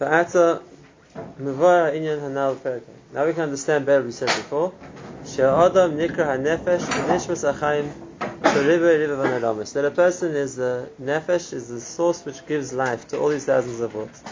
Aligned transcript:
Now 0.00 0.60
we 3.26 3.32
can 3.32 3.42
understand 3.42 3.84
better 3.84 3.98
what 3.98 4.06
we 4.06 4.12
said 4.12 4.28
before. 4.28 4.72
She'adam 5.26 5.96
nikra 5.96 6.38
hanefesh 6.38 6.84
nishmas 7.08 7.52
achayim 7.52 7.90
that 9.72 9.84
a 9.84 9.90
person 9.90 10.34
is 10.36 10.56
the 10.56 10.88
nefesh, 11.02 11.52
is 11.52 11.68
the 11.68 11.80
source 11.80 12.24
which 12.24 12.46
gives 12.46 12.72
life 12.72 13.08
to 13.08 13.18
all 13.18 13.28
these 13.28 13.44
thousands 13.44 13.80
of 13.80 13.94
worlds. 13.94 14.22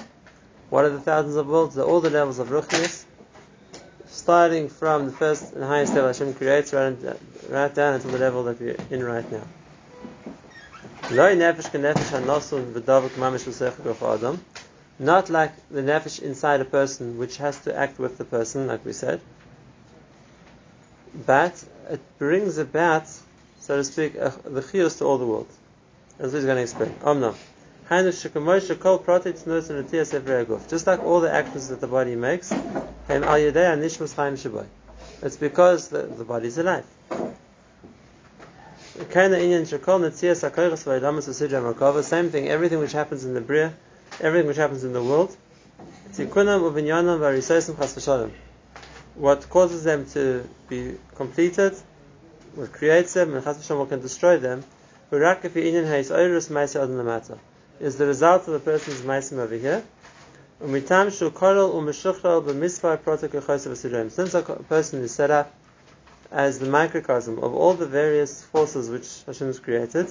What 0.70 0.84
are 0.84 0.90
the 0.90 1.00
thousands 1.00 1.36
of 1.36 1.48
worlds? 1.48 1.74
They're 1.74 1.84
all 1.84 2.00
the 2.00 2.10
levels 2.10 2.38
of 2.38 2.48
ruchnius, 2.48 3.04
starting 4.06 4.68
from 4.68 5.06
the 5.06 5.12
first 5.12 5.52
and 5.52 5.64
highest 5.64 5.94
level 5.94 6.08
Hashem 6.08 6.34
creates, 6.34 6.72
right, 6.72 6.96
right 7.48 7.74
down 7.74 7.94
until 7.94 8.10
the 8.12 8.18
level 8.18 8.44
that 8.44 8.60
we're 8.60 8.76
in 8.90 9.02
right 9.04 9.30
now. 9.30 9.42
Not 14.98 15.30
like 15.30 15.52
the 15.70 15.82
nefesh 15.82 16.22
inside 16.22 16.60
a 16.60 16.64
person, 16.64 17.18
which 17.18 17.36
has 17.36 17.58
to 17.60 17.76
act 17.76 17.98
with 17.98 18.18
the 18.18 18.24
person, 18.24 18.66
like 18.66 18.84
we 18.84 18.92
said, 18.92 19.20
but 21.14 21.64
it 21.90 22.00
brings 22.18 22.58
about 22.58 23.06
so 23.66 23.76
to 23.78 23.84
speak, 23.84 24.12
the 24.14 24.62
chiyus 24.62 24.98
to 24.98 25.04
all 25.04 25.18
the 25.18 25.26
world. 25.26 25.48
As 26.20 26.32
he's 26.32 26.44
going 26.44 26.54
to 26.54 26.62
explain. 26.62 26.90
Omnam. 27.02 27.34
Just 30.68 30.86
like 30.86 31.02
all 31.02 31.20
the 31.20 31.32
actions 31.32 31.68
that 31.68 31.80
the 31.80 31.88
body 31.88 32.14
makes, 32.14 32.52
it's 35.22 35.36
because 35.36 35.88
the, 35.88 36.02
the 36.02 36.24
body 36.24 36.46
is 36.46 36.58
alive. 36.58 36.86
Same 42.04 42.30
thing, 42.30 42.48
everything 42.48 42.78
which 42.78 42.92
happens 42.92 43.24
in 43.24 43.34
the 43.34 43.40
Bria, 43.40 43.74
everything 44.20 44.46
which 44.46 44.56
happens 44.56 44.84
in 44.84 44.92
the 44.92 45.02
world, 45.02 45.36
what 49.14 49.48
causes 49.48 49.84
them 49.84 50.06
to 50.10 50.48
be 50.68 50.98
completed 51.14 51.76
what 52.56 52.72
creates 52.72 53.12
them 53.12 53.34
and 53.34 53.44
what 53.44 53.88
can 53.90 54.00
destroy 54.00 54.38
them, 54.38 54.64
is 55.12 55.20
the 57.96 58.06
result 58.06 58.48
of 58.48 58.54
the 58.54 58.58
person's 58.58 59.02
maisim 59.02 59.38
over 59.38 59.54
here. 59.54 59.84
Since 60.58 60.90
a 64.34 64.42
person 64.68 65.02
is 65.02 65.14
set 65.14 65.30
up 65.30 65.54
as 66.32 66.58
the 66.58 66.66
microcosm 66.66 67.38
of 67.38 67.54
all 67.54 67.74
the 67.74 67.86
various 67.86 68.42
forces 68.42 68.88
which 68.88 69.22
Hashem 69.26 69.48
has 69.48 69.58
created, 69.58 70.10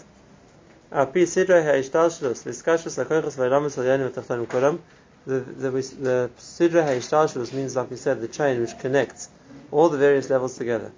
the, 5.26 5.40
the, 5.40 5.72
the 5.72 6.30
Sidra 6.38 6.84
Ha'ishtalshlus 6.86 7.54
means, 7.54 7.76
like 7.76 7.90
we 7.90 7.98
said, 7.98 8.22
the 8.22 8.28
chain 8.28 8.62
which 8.62 8.78
connects 8.78 9.30
all 9.72 9.90
the 9.90 9.98
various 9.98 10.30
levels 10.30 10.58
together 10.58 10.92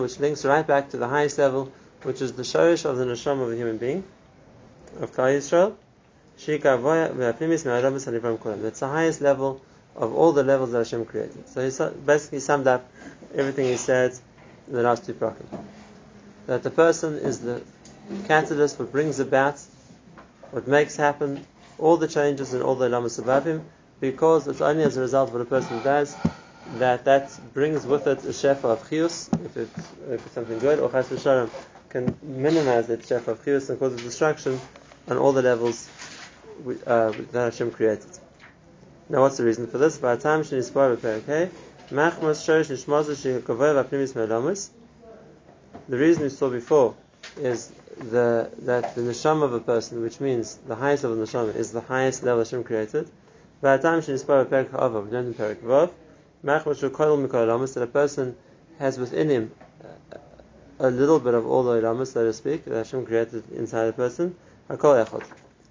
which 0.00 0.20
links 0.20 0.44
right 0.44 0.66
back 0.66 0.90
to 0.90 0.96
the 0.96 1.08
highest 1.08 1.38
level, 1.38 1.72
which 2.02 2.20
is 2.20 2.32
the 2.32 2.42
shorish 2.42 2.84
of 2.84 2.96
the 2.96 3.04
neshama 3.04 3.42
of 3.42 3.52
a 3.52 3.56
human 3.56 3.78
being, 3.78 4.04
of 5.00 5.12
Klal 5.12 5.36
Yisrael. 5.36 5.74
That's 8.62 8.80
the 8.80 8.88
highest 8.88 9.20
level 9.20 9.62
of 9.96 10.14
all 10.14 10.32
the 10.32 10.42
levels 10.42 10.72
that 10.72 10.78
Hashem 10.78 11.04
created. 11.04 11.48
So 11.48 11.62
he 11.62 12.00
basically 12.04 12.40
summed 12.40 12.66
up 12.66 12.90
everything 13.34 13.66
he 13.66 13.76
said 13.76 14.12
in 14.66 14.74
the 14.74 14.82
last 14.82 15.06
two 15.06 15.14
prakim. 15.14 15.63
That 16.46 16.62
the 16.62 16.70
person 16.70 17.14
is 17.14 17.40
the 17.40 17.62
catalyst, 18.26 18.78
what 18.78 18.92
brings 18.92 19.18
about, 19.18 19.60
what 20.50 20.68
makes 20.68 20.96
happen 20.96 21.46
all 21.78 21.96
the 21.96 22.08
changes 22.08 22.54
in 22.54 22.62
all 22.62 22.74
the 22.74 22.88
lamas 22.88 23.18
above 23.18 23.46
him, 23.46 23.64
because 24.00 24.46
it's 24.46 24.60
only 24.60 24.84
as 24.84 24.96
a 24.96 25.00
result 25.00 25.28
of 25.28 25.34
what 25.34 25.42
a 25.42 25.46
person 25.46 25.82
does 25.82 26.14
that 26.76 27.04
that 27.04 27.30
brings 27.52 27.86
with 27.86 28.06
it 28.06 28.24
a 28.24 28.28
shefa 28.28 28.64
of 28.64 28.88
chius, 28.88 29.28
if 29.44 29.56
it's, 29.56 29.92
if 30.10 30.24
it's 30.24 30.32
something 30.32 30.58
good, 30.58 30.78
or 30.78 30.90
chas 30.90 31.08
v'shalom 31.08 31.50
can 31.88 32.16
minimize 32.22 32.86
that 32.86 33.00
shefa 33.00 33.28
of 33.28 33.44
chius 33.44 33.70
and 33.70 33.78
cause 33.78 33.96
destruction 33.96 34.60
on 35.08 35.18
all 35.18 35.32
the 35.32 35.42
levels 35.42 35.88
uh, 36.86 37.12
that 37.32 37.52
Hashem 37.52 37.70
created. 37.70 38.18
Now, 39.08 39.20
what's 39.20 39.36
the 39.36 39.44
reason 39.44 39.66
for 39.66 39.78
this? 39.78 39.98
By 39.98 40.16
the 40.16 40.22
time 40.22 40.42
shenispar 40.42 40.96
b'perakei, 40.96 41.50
machmas 41.90 42.40
shorish 42.42 42.70
nishmazu 42.70 43.14
shekavoy 43.14 43.84
v'apnimis 43.84 44.14
me'elamus. 44.14 44.70
The 45.88 45.98
reason 45.98 46.22
we 46.22 46.28
saw 46.30 46.48
before 46.48 46.94
is 47.36 47.70
the, 47.98 48.50
that 48.60 48.94
the 48.94 49.02
neshama 49.02 49.42
of 49.42 49.52
a 49.52 49.60
person, 49.60 50.02
which 50.02 50.18
means 50.18 50.56
the 50.66 50.74
highest 50.74 51.04
level 51.04 51.20
of 51.20 51.30
the 51.30 51.38
neshama, 51.38 51.54
is 51.54 51.72
the 51.72 51.82
highest 51.82 52.22
level 52.22 52.42
Hashem 52.42 52.64
created. 52.64 53.08
By 53.60 53.76
the 53.76 53.82
time 53.82 54.00
she 54.00 54.12
shenispar 54.12 54.46
b'perak 54.46 54.70
ha'avav, 54.70 55.10
learned 55.10 55.28
in 55.28 55.34
perak 55.34 55.62
vav, 55.62 55.90
that 56.42 57.82
a 57.82 57.86
person 57.86 58.36
has 58.78 58.98
within 58.98 59.28
him 59.28 59.50
a 60.78 60.90
little 60.90 61.20
bit 61.20 61.34
of 61.34 61.46
all 61.46 61.62
the 61.62 61.80
ilamas, 61.80 62.12
so 62.12 62.24
to 62.24 62.32
speak, 62.32 62.64
that 62.64 62.76
Hashem 62.76 63.06
created 63.06 63.44
inside 63.52 63.84
a 63.84 63.92
person. 63.92 64.34
Are 64.68 64.76
called 64.76 65.06
echot. 65.06 65.24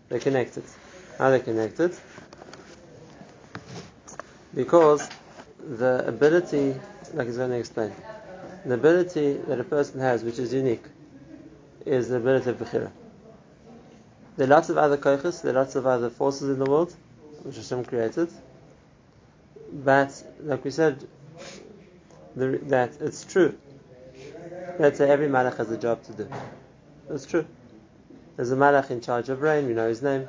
They're 0.10 0.20
connected. 0.20 0.64
How 1.18 1.26
are 1.26 1.32
they 1.32 1.40
connected? 1.40 1.96
Because 4.54 5.10
the 5.60 6.04
ability, 6.08 6.76
like 7.14 7.28
he's 7.28 7.38
going 7.38 7.50
to 7.50 7.58
explain, 7.58 7.92
the 8.66 8.74
ability 8.76 9.34
that 9.48 9.60
a 9.60 9.64
person 9.64 10.00
has, 10.00 10.24
which 10.24 10.40
is 10.40 10.54
unique, 10.54 10.86
is 11.86 12.10
the 12.10 12.18
ability 12.18 12.50
of 12.50 12.58
Bechira. 12.58 12.92
There 14.38 14.48
are 14.48 14.50
lots 14.50 14.70
of 14.70 14.78
other 14.78 14.98
koiches, 14.98 15.42
there 15.42 15.52
are 15.52 15.62
lots 15.62 15.76
of 15.76 15.86
other 15.86 16.10
forces 16.10 16.50
in 16.50 16.60
the 16.60 16.70
world, 16.70 16.96
which 17.44 17.56
are 17.58 17.62
Hashem 17.62 17.86
created, 17.86 18.30
but 19.72 20.24
like 20.42 20.64
we 20.64 20.72
said, 20.72 21.06
the, 22.36 22.60
that 22.64 22.94
it's 23.00 23.24
true. 23.24 23.58
That 24.80 25.00
every 25.02 25.28
malach 25.28 25.58
has 25.58 25.70
a 25.70 25.78
job 25.78 26.04
to 26.04 26.14
do. 26.14 26.30
That's 27.08 27.26
true. 27.26 27.46
There's 28.36 28.52
a 28.52 28.56
malach 28.56 28.90
in 28.90 29.02
charge 29.02 29.30
of 29.30 29.42
rain. 29.42 29.68
We 29.68 29.74
know 29.74 29.88
his 29.88 30.02
name. 30.02 30.28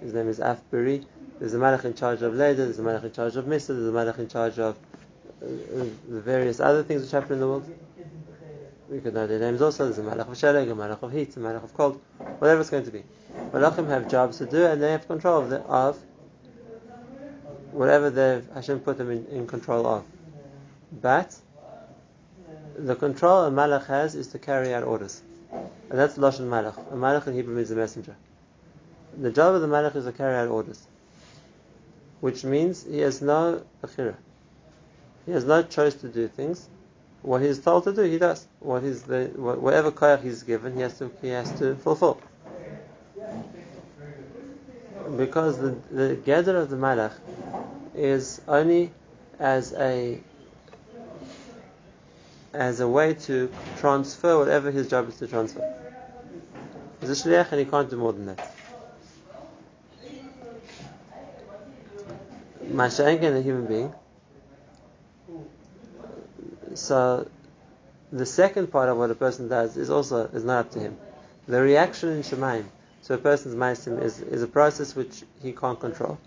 His 0.00 0.14
name 0.14 0.28
is 0.28 0.38
Afbiri. 0.38 1.04
There's 1.38 1.54
a 1.54 1.58
malach 1.58 1.84
in 1.84 1.94
charge 1.94 2.22
of 2.22 2.34
Leda. 2.34 2.64
There's 2.64 2.78
a 2.78 2.82
malach 2.82 3.04
in 3.04 3.12
charge 3.12 3.36
of 3.36 3.44
Misa. 3.44 3.68
There's 3.68 3.88
a 3.88 3.92
malach 3.92 4.18
in 4.18 4.28
charge 4.28 4.58
of 4.58 4.78
the 5.40 6.20
various 6.20 6.60
other 6.60 6.82
things 6.82 7.02
which 7.02 7.10
happen 7.10 7.34
in 7.34 7.40
the 7.40 7.46
world. 7.46 7.78
We 8.88 9.00
could 9.00 9.14
know 9.14 9.26
their 9.26 9.38
names 9.38 9.60
also. 9.60 9.84
There's 9.84 9.98
a 9.98 10.02
malach 10.02 10.28
of 10.30 10.38
shaleg, 10.38 10.70
a 10.70 10.74
malach 10.74 11.02
of 11.02 11.12
heat, 11.12 11.36
a 11.36 11.40
malach 11.40 11.62
of 11.62 11.74
cold, 11.74 12.00
whatever 12.38 12.60
it's 12.60 12.70
going 12.70 12.84
to 12.84 12.90
be. 12.90 13.04
Malachim 13.52 13.86
have 13.88 14.08
jobs 14.08 14.38
to 14.38 14.46
do, 14.46 14.64
and 14.64 14.82
they 14.82 14.92
have 14.92 15.06
control 15.06 15.42
of, 15.42 15.50
the, 15.50 15.60
of 15.60 15.98
whatever 17.72 18.08
the 18.08 18.42
Hashem 18.54 18.80
put 18.80 18.96
them 18.96 19.10
in, 19.10 19.26
in 19.26 19.46
control 19.46 19.86
of. 19.86 20.04
But 20.90 21.36
the 22.76 22.96
control 22.96 23.44
a 23.44 23.50
malach 23.50 23.86
has 23.86 24.14
is 24.14 24.28
to 24.28 24.38
carry 24.38 24.72
out 24.72 24.84
orders. 24.84 25.22
And 25.52 25.98
that's 25.98 26.16
Lashon 26.16 26.48
Malach. 26.48 26.78
A 26.92 26.96
malach 26.96 27.26
in 27.26 27.34
Hebrew 27.34 27.54
means 27.54 27.70
a 27.70 27.76
messenger. 27.76 28.16
The 29.20 29.30
job 29.30 29.54
of 29.54 29.60
the 29.60 29.68
malach 29.68 29.96
is 29.96 30.04
to 30.04 30.12
carry 30.12 30.36
out 30.36 30.48
orders. 30.48 30.86
Which 32.20 32.44
means 32.44 32.84
he 32.84 32.98
has 33.00 33.20
no 33.20 33.64
bechira. 33.82 34.16
He 35.28 35.34
has 35.34 35.44
no 35.44 35.62
choice 35.62 35.92
to 35.96 36.08
do 36.08 36.26
things. 36.26 36.70
What 37.20 37.42
he's 37.42 37.58
told 37.58 37.84
to 37.84 37.92
do, 37.92 38.00
he 38.00 38.16
does. 38.16 38.46
What 38.60 38.82
is 38.82 39.02
the 39.02 39.26
whatever 39.36 39.90
koyach 39.90 40.22
he's 40.22 40.42
given, 40.42 40.74
he 40.74 40.80
has 40.80 40.96
to 41.00 41.10
he 41.20 41.28
has 41.28 41.52
to 41.58 41.74
fulfill. 41.74 42.18
Because 45.18 45.58
the 45.58 45.76
the 45.90 46.14
gather 46.14 46.56
of 46.56 46.70
the 46.70 46.76
malach 46.76 47.12
is 47.94 48.40
only 48.48 48.90
as 49.38 49.74
a 49.74 50.18
as 52.54 52.80
a 52.80 52.88
way 52.88 53.12
to 53.12 53.52
transfer 53.76 54.38
whatever 54.38 54.70
his 54.70 54.88
job 54.88 55.10
is 55.10 55.18
to 55.18 55.26
transfer. 55.26 55.62
He's 57.02 57.10
a 57.10 57.28
shliach 57.28 57.52
and 57.52 57.60
he 57.60 57.66
can't 57.66 57.90
do 57.90 57.98
more 57.98 58.14
than 58.14 58.24
that. 58.24 58.50
Mashenkin, 62.64 63.36
a 63.36 63.42
human 63.42 63.66
being. 63.66 63.94
So 66.74 67.28
the 68.12 68.26
second 68.26 68.70
part 68.72 68.88
of 68.88 68.96
what 68.96 69.10
a 69.10 69.14
person 69.14 69.48
does 69.48 69.76
is 69.76 69.90
also 69.90 70.26
is 70.28 70.44
not 70.44 70.66
up 70.66 70.70
to 70.72 70.80
him. 70.80 70.96
The 71.46 71.60
reaction 71.60 72.10
in 72.10 72.22
Shemaim 72.22 72.66
to 73.04 73.14
a 73.14 73.18
person's 73.18 73.54
maisim 73.54 74.02
is, 74.02 74.20
is 74.20 74.42
a 74.42 74.46
process 74.46 74.94
which 74.94 75.22
he 75.42 75.52
can't 75.52 75.80
control. 75.80 76.18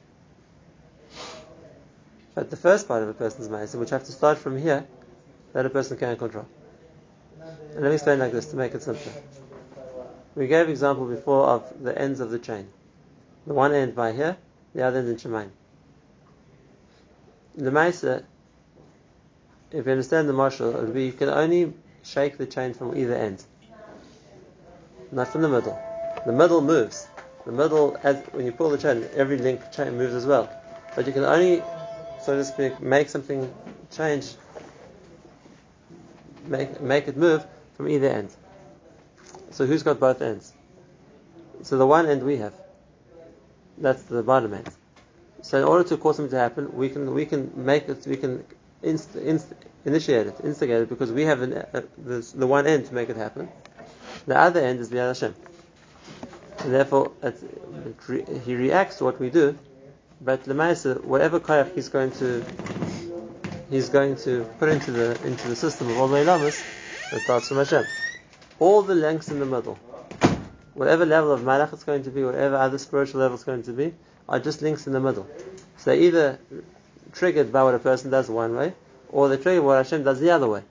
But 2.33 2.50
the 2.50 2.57
first 2.57 2.88
part 2.88 3.03
of 3.03 3.09
a 3.09 3.13
person's 3.13 3.50
ma'aser, 3.50 3.80
which 3.80 3.89
have 3.89 4.06
to 4.06 4.12
start 4.12 4.38
from 4.38 4.57
here, 4.57 4.86
that 5.54 5.65
a 5.65 5.69
person 5.69 5.97
can 5.97 6.15
control. 6.18 6.47
And 7.39 7.81
let 7.81 7.89
me 7.89 7.94
explain 7.94 8.19
like 8.19 8.31
this 8.31 8.47
to 8.47 8.56
make 8.56 8.74
it 8.74 8.83
simpler. 8.83 9.12
We 10.36 10.47
gave 10.47 10.69
example 10.69 11.06
before 11.06 11.45
of 11.45 11.83
the 11.83 11.97
ends 11.97 12.19
of 12.19 12.31
the 12.31 12.39
chain. 12.39 12.68
The 13.45 13.54
one 13.54 13.74
end 13.74 13.95
by 13.95 14.13
here, 14.13 14.38
the 14.74 14.83
other 14.83 15.00
end 15.00 15.09
in 15.09 15.18
Shemaim. 15.18 15.50
The 17.56 17.69
Maisa, 17.69 18.24
if 19.71 19.85
you 19.85 19.91
understand 19.91 20.27
the 20.27 20.33
marshal, 20.33 20.75
it 20.75 20.81
would 20.81 20.94
be 20.94 21.06
you 21.06 21.13
can 21.13 21.29
only 21.29 21.73
shake 22.03 22.38
the 22.38 22.45
chain 22.45 22.73
from 22.73 22.97
either 22.97 23.15
end. 23.15 23.44
Not 25.12 25.27
from 25.27 25.41
the 25.41 25.50
middle. 25.50 25.79
The 26.25 26.31
middle 26.31 26.62
moves, 26.62 27.07
The 27.45 27.51
middle, 27.51 27.97
as 28.03 28.18
when 28.33 28.45
you 28.45 28.51
pull 28.51 28.69
the 28.69 28.77
chain, 28.77 29.07
every 29.15 29.38
link 29.38 29.71
chain 29.71 29.97
moves 29.97 30.13
as 30.13 30.25
well. 30.25 30.50
But 30.95 31.07
you 31.07 31.13
can 31.13 31.23
only, 31.23 31.63
so 32.23 32.38
to 32.38 32.45
speak, 32.45 32.79
make 32.79 33.09
something 33.09 33.51
change, 33.89 34.35
make 36.45 36.79
make 36.81 37.07
it 37.07 37.18
move 37.18 37.45
from 37.73 37.89
either 37.89 38.07
end. 38.07 38.29
So 39.50 39.65
who's 39.65 39.81
got 39.81 40.00
both 40.00 40.21
ends? 40.21 40.53
So 41.63 41.77
the 41.77 41.88
one 41.88 42.06
end 42.06 42.23
we 42.23 42.38
have. 42.38 42.53
That's 43.77 44.03
the 44.03 44.21
bottom 44.21 44.53
end. 44.53 44.69
So 45.41 45.57
in 45.57 45.63
order 45.63 45.83
to 45.89 45.97
cause 45.97 46.18
something 46.18 46.31
to 46.31 46.38
happen, 46.38 46.71
we 46.75 46.89
can 46.89 47.13
we 47.13 47.25
can 47.25 47.51
make 47.56 47.89
it, 47.89 48.06
we 48.06 48.18
can 48.18 48.45
inst, 48.83 49.16
inst, 49.16 49.48
initiate 49.86 50.28
it, 50.28 50.36
instigate 50.44 50.81
it, 50.83 50.89
because 50.89 51.12
we 51.12 51.24
have 51.24 51.42
an, 51.42 51.54
uh, 51.54 51.81
the 52.04 52.48
one 52.48 52.68
end 52.68 52.86
to 52.88 52.94
make 52.94 53.10
it 53.10 53.18
happen. 53.18 53.50
The 54.28 54.38
other 54.38 54.60
end 54.60 54.80
is 54.80 54.89
the 54.89 54.98
Hashem. 54.98 55.36
And 56.60 56.74
therefore, 56.74 57.12
it, 57.24 57.38
it 58.10 58.38
he 58.45 58.56
reacts 58.56 58.98
to 58.98 59.06
what 59.06 59.19
we 59.19 59.30
do, 59.30 59.57
but 60.22 60.44
the 60.44 60.54
Lemaisa, 60.54 61.04
whatever 61.04 61.39
koyach 61.39 61.74
he's 61.74 61.89
going 61.89 62.12
to 62.12 62.45
he's 63.69 63.89
going 63.89 64.16
to 64.18 64.45
put 64.60 64.69
into 64.69 64.92
the 64.92 65.19
into 65.25 65.48
the 65.48 65.56
system 65.56 65.89
of 65.89 65.98
all 65.98 66.07
the 66.07 66.24
lamas, 66.24 66.62
it 67.12 67.22
starts 67.22 67.48
from 67.48 67.57
Hashem. 67.57 67.86
All 68.60 68.83
the 68.83 68.94
lengths 68.94 69.30
in 69.30 69.39
the 69.39 69.45
middle, 69.45 69.80
whatever 70.75 71.06
level 71.06 71.31
of 71.31 71.42
malach 71.42 71.74
it's 71.74 71.83
going 71.83 72.04
to 72.04 72.12
be, 72.12 72.24
whatever 72.24 72.57
other 72.57 72.78
spiritual 72.78 73.22
level 73.22 73.36
it's 73.36 73.44
going 73.44 73.63
to 73.63 73.74
be, 73.74 73.95
are 74.30 74.39
just 74.39 74.62
links 74.62 74.86
in 74.86 74.94
the 74.94 75.00
middle. 75.00 75.28
So 75.78 75.94
either 75.94 76.38
triggered 77.13 77.52
by 77.52 77.63
what 77.63 77.75
a 77.75 77.80
person 77.80 78.12
does 78.12 78.30
one 78.30 78.56
way, 78.56 78.74
or 79.10 79.28
they're 79.28 79.38
triggered 79.38 79.63
by 79.63 79.68
what 79.68 79.78
Hashem 79.78 80.04
does 80.04 80.19
the 80.19 80.31
other 80.31 80.48
way. 80.48 80.63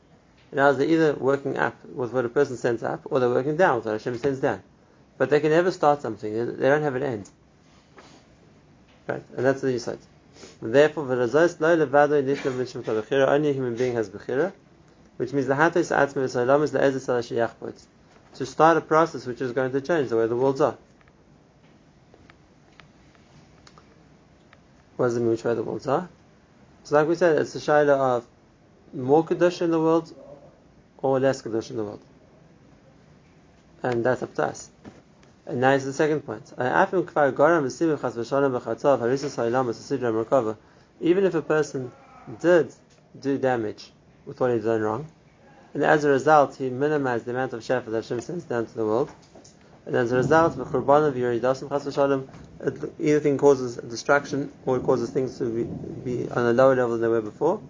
In 0.52 0.58
other 0.58 0.78
they're 0.78 0.88
either 0.88 1.14
working 1.14 1.56
up 1.56 1.76
with 1.84 2.12
what 2.12 2.24
a 2.24 2.28
person 2.28 2.56
sends 2.56 2.82
up, 2.82 3.02
or 3.04 3.20
they're 3.20 3.28
working 3.28 3.56
down 3.56 3.76
with 3.76 3.86
what 3.86 3.92
Hashem 3.92 4.18
sends 4.18 4.40
down. 4.40 4.62
But 5.18 5.30
they 5.30 5.40
can 5.40 5.50
never 5.50 5.70
start 5.70 6.02
something. 6.02 6.32
They 6.32 6.68
don't 6.68 6.82
have 6.82 6.96
an 6.96 7.02
end. 7.02 7.28
Right? 9.06 9.22
And 9.36 9.44
that's 9.44 9.60
the 9.60 9.72
insight. 9.72 9.98
Therefore, 10.62 11.04
only 11.12 13.50
a 13.50 13.52
human 13.52 13.76
being 13.76 13.94
has 13.94 14.08
bechira, 14.08 14.52
which 15.18 15.32
means. 15.32 15.48
To 18.34 18.46
start 18.46 18.76
a 18.76 18.80
process 18.80 19.26
which 19.26 19.40
is 19.40 19.52
going 19.52 19.72
to 19.72 19.80
change 19.80 20.08
the 20.08 20.16
way 20.16 20.26
the 20.26 20.36
worlds 20.36 20.60
are. 20.60 20.76
What 24.96 25.06
does 25.06 25.16
it 25.16 25.20
mean 25.20 25.30
which 25.30 25.44
way 25.44 25.54
the 25.54 25.62
worlds 25.62 25.86
are? 25.86 26.08
So 26.84 26.96
like 26.96 27.08
we 27.08 27.14
said, 27.14 27.38
it's 27.38 27.54
a 27.54 27.58
shaila 27.58 28.16
of 28.16 28.26
more 28.92 29.24
Kedusha 29.24 29.62
in 29.62 29.70
the 29.70 29.80
world 29.80 30.12
or 30.98 31.20
less 31.20 31.42
Kedusha 31.42 31.70
in 31.70 31.76
the 31.76 31.84
world. 31.84 32.00
And 33.82 34.04
that's 34.04 34.22
up 34.22 34.34
to 34.34 34.44
us. 34.44 34.70
And 35.46 35.60
now 35.60 35.72
is 35.72 35.84
the 35.84 35.92
second 35.92 36.20
point. 36.20 36.52
Even 41.00 41.24
if 41.24 41.34
a 41.34 41.42
person 41.42 41.92
did 42.40 42.74
do 43.20 43.38
damage 43.38 43.90
with 44.26 44.38
what 44.38 44.52
he's 44.52 44.64
done 44.64 44.82
wrong, 44.82 45.06
and 45.74 45.82
as 45.82 46.04
a 46.04 46.08
result 46.08 46.56
he 46.56 46.68
minimized 46.68 47.24
the 47.24 47.30
amount 47.30 47.52
of 47.52 47.60
shefa 47.60 47.86
that 47.86 48.02
Hashem 48.02 48.20
sends 48.20 48.44
down 48.44 48.66
to 48.66 48.74
the 48.74 48.84
world, 48.84 49.10
and 49.86 49.96
as 49.96 50.12
a 50.12 50.16
result, 50.16 50.56
the 52.60 52.90
either 52.98 53.20
thing 53.20 53.38
causes 53.38 53.76
destruction 53.76 54.52
or 54.66 54.76
it 54.76 54.82
causes 54.82 55.10
things 55.10 55.38
to 55.38 55.44
be, 55.44 55.64
be 56.04 56.30
on 56.30 56.46
a 56.46 56.52
lower 56.52 56.76
level 56.76 56.92
than 56.92 57.00
they 57.00 57.08
were 57.08 57.22
before. 57.22 57.60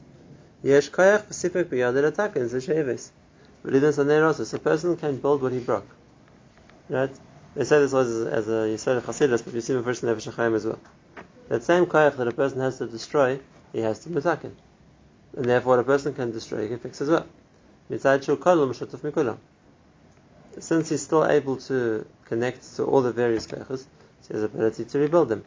Yesh 0.63 0.91
koyach 0.91 1.21
specific 1.21 1.71
biyadil 1.71 2.07
attack 2.07 2.37
in 2.37 2.49
the 2.49 3.11
But 3.63 3.75
even 3.75 3.93
so, 3.93 4.03
a 4.03 4.59
person 4.59 4.97
can 4.97 5.17
build 5.19 5.43
what 5.43 5.53
he 5.53 5.61
broke. 5.61 5.89
Right? 6.89 7.11
They 7.55 7.65
say 7.65 7.79
this 7.79 7.93
was 7.93 8.27
as 8.27 8.49
a 8.49 8.69
Yisrael 8.69 9.01
Chasidus, 9.01 9.45
but 9.45 9.55
you 9.55 9.61
see 9.61 9.75
in 9.75 9.85
first 9.85 10.03
Nefesh 10.03 10.33
HaChaim 10.33 10.55
as 10.55 10.65
well. 10.65 10.79
That 11.49 11.63
same 11.63 11.87
koyach 11.87 12.17
that 12.17 12.29
a 12.29 12.33
person 12.33 12.61
has 12.61 12.79
to 12.79 12.87
destroy, 12.87 13.41
he 13.73 13.81
has 13.81 14.01
to 14.01 14.09
mitakin. 14.09 14.53
And 15.37 15.45
therefore, 15.45 15.77
what 15.77 15.81
a 15.81 15.85
person 15.85 16.15
can 16.15 16.33
destroy, 16.33 16.63
he 16.63 16.69
can 16.69 16.79
fix 16.79 17.01
as 17.01 17.09
well. 17.09 17.27
Since 20.59 20.89
he's 20.89 21.03
still 21.03 21.27
able 21.27 21.57
to 21.57 22.07
connect 22.25 22.77
to 22.77 22.85
all 22.85 23.03
the 23.03 23.13
various 23.13 23.47
koyachas, 23.47 23.87
has 24.33 24.43
ability 24.43 24.85
to 24.85 24.99
rebuild 24.99 25.29
them. 25.29 25.45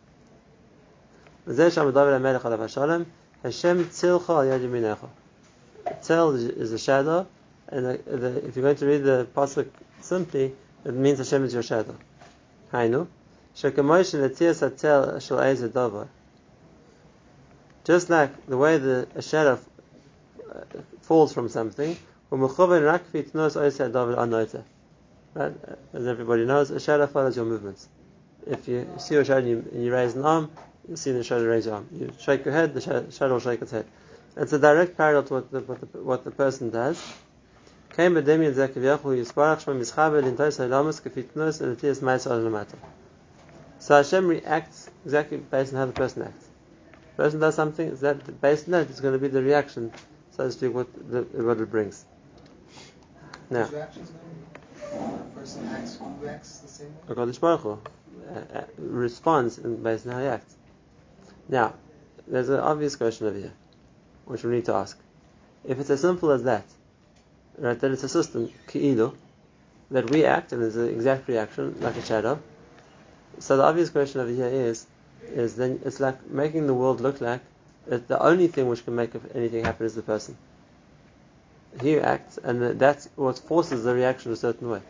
Hashem 3.43 3.89
is 6.21 6.71
a 6.71 6.79
shadow, 6.79 7.27
and 7.67 7.85
the, 7.85 7.97
the, 8.05 8.47
if 8.47 8.55
you're 8.55 8.63
going 8.63 8.77
to 8.77 8.85
read 8.85 9.03
the 9.03 9.27
pasuk 9.35 9.67
simply, 9.99 10.55
it 10.85 10.93
means 10.93 11.17
Hashem 11.17 11.43
is 11.43 11.53
your 11.53 11.63
shadow. 11.63 11.97
Hainu. 12.71 13.07
Just 17.83 18.09
like 18.09 18.47
the 18.47 18.57
way 18.57 18.77
the 18.77 19.07
a 19.15 19.21
shadow 19.21 19.59
uh, 20.49 20.61
falls 21.01 21.33
from 21.33 21.49
something, 21.49 21.97
right? 25.33 25.53
As 25.93 26.07
everybody 26.07 26.45
knows, 26.45 26.71
a 26.71 26.79
shadow 26.79 27.07
follows 27.07 27.35
your 27.35 27.45
movements. 27.45 27.89
If 28.47 28.67
you 28.67 28.87
see 28.97 29.15
a 29.15 29.23
shadow 29.23 29.39
and 29.39 29.83
you, 29.83 29.93
raise 29.93 30.15
an 30.15 30.23
arm, 30.25 30.51
you 30.87 30.95
see 30.95 31.11
the 31.11 31.23
shadow 31.23 31.45
raise 31.45 31.65
your 31.65 31.75
arm. 31.75 31.87
You 31.93 32.11
shake 32.19 32.45
your 32.45 32.53
head, 32.53 32.73
the 32.73 32.81
shadow 32.81 33.33
will 33.33 33.39
shake 33.39 33.61
its 33.61 33.71
head. 33.71 33.85
It's 34.35 34.51
a 34.53 34.59
direct 34.59 34.97
parallel 34.97 35.23
to 35.23 35.33
what 35.33 35.51
the, 35.51 35.59
what 35.61 35.79
the, 35.79 35.99
what 35.99 36.23
the 36.23 36.31
person 36.31 36.69
does. 36.71 37.01
So 43.79 43.95
Hashem 43.95 44.27
reacts 44.27 44.89
exactly 45.05 45.37
based 45.37 45.73
on 45.73 45.79
how 45.79 45.85
the 45.85 45.93
person 45.93 46.23
acts. 46.23 46.47
The 47.15 47.23
person 47.23 47.39
does 47.39 47.55
something, 47.55 47.87
is 47.87 47.99
that 47.99 48.41
based 48.41 48.65
on 48.65 48.71
that 48.71 48.89
is 48.89 48.99
going 48.99 49.13
to 49.13 49.19
be 49.19 49.27
the 49.27 49.43
reaction, 49.43 49.91
so 50.31 50.45
to 50.45 50.51
speak, 50.51 50.73
what, 50.73 50.87
the, 51.11 51.21
what 51.43 51.59
it 51.59 51.69
brings. 51.69 52.03
Now, 53.51 53.69
person 55.35 55.67
acts, 55.67 55.97
who 55.97 56.05
reacts 56.21 56.59
the 56.59 56.67
same 56.67 56.87
way? 56.87 57.01
Uh, 58.29 58.61
responds 58.77 59.57
based 59.57 60.07
on 60.07 60.13
how 60.13 60.19
he 60.19 60.27
acts. 60.27 60.55
Now, 61.49 61.73
there's 62.27 62.49
an 62.49 62.59
obvious 62.59 62.95
question 62.95 63.27
over 63.27 63.37
here, 63.37 63.53
which 64.25 64.43
we 64.43 64.51
need 64.51 64.65
to 64.65 64.73
ask. 64.73 64.97
If 65.65 65.79
it's 65.79 65.89
as 65.89 66.01
simple 66.01 66.31
as 66.31 66.43
that, 66.43 66.65
right? 67.57 67.79
That 67.79 67.91
it's 67.91 68.03
a 68.03 68.09
system, 68.09 68.51
ki'ilu, 68.67 69.13
that 69.91 70.09
we 70.09 70.25
act 70.25 70.53
and 70.53 70.61
there's 70.61 70.75
an 70.75 70.89
exact 70.89 71.27
reaction, 71.27 71.75
like 71.81 71.97
a 71.97 72.05
shadow. 72.05 72.39
So 73.39 73.57
the 73.57 73.63
obvious 73.63 73.89
question 73.89 74.21
over 74.21 74.31
here 74.31 74.47
is, 74.47 74.85
is 75.27 75.55
then 75.55 75.81
it's 75.83 75.99
like 75.99 76.29
making 76.29 76.67
the 76.67 76.73
world 76.73 77.01
look 77.01 77.19
like 77.19 77.41
that 77.87 78.07
the 78.07 78.21
only 78.21 78.47
thing 78.47 78.69
which 78.69 78.85
can 78.85 78.95
make 78.95 79.11
anything 79.35 79.65
happen 79.65 79.85
is 79.85 79.95
the 79.95 80.01
person. 80.01 80.37
He 81.81 81.97
acts, 81.99 82.37
and 82.37 82.79
that's 82.79 83.09
what 83.15 83.39
forces 83.39 83.83
the 83.83 83.93
reaction 83.93 84.31
a 84.31 84.35
certain 84.35 84.69
way. 84.69 84.81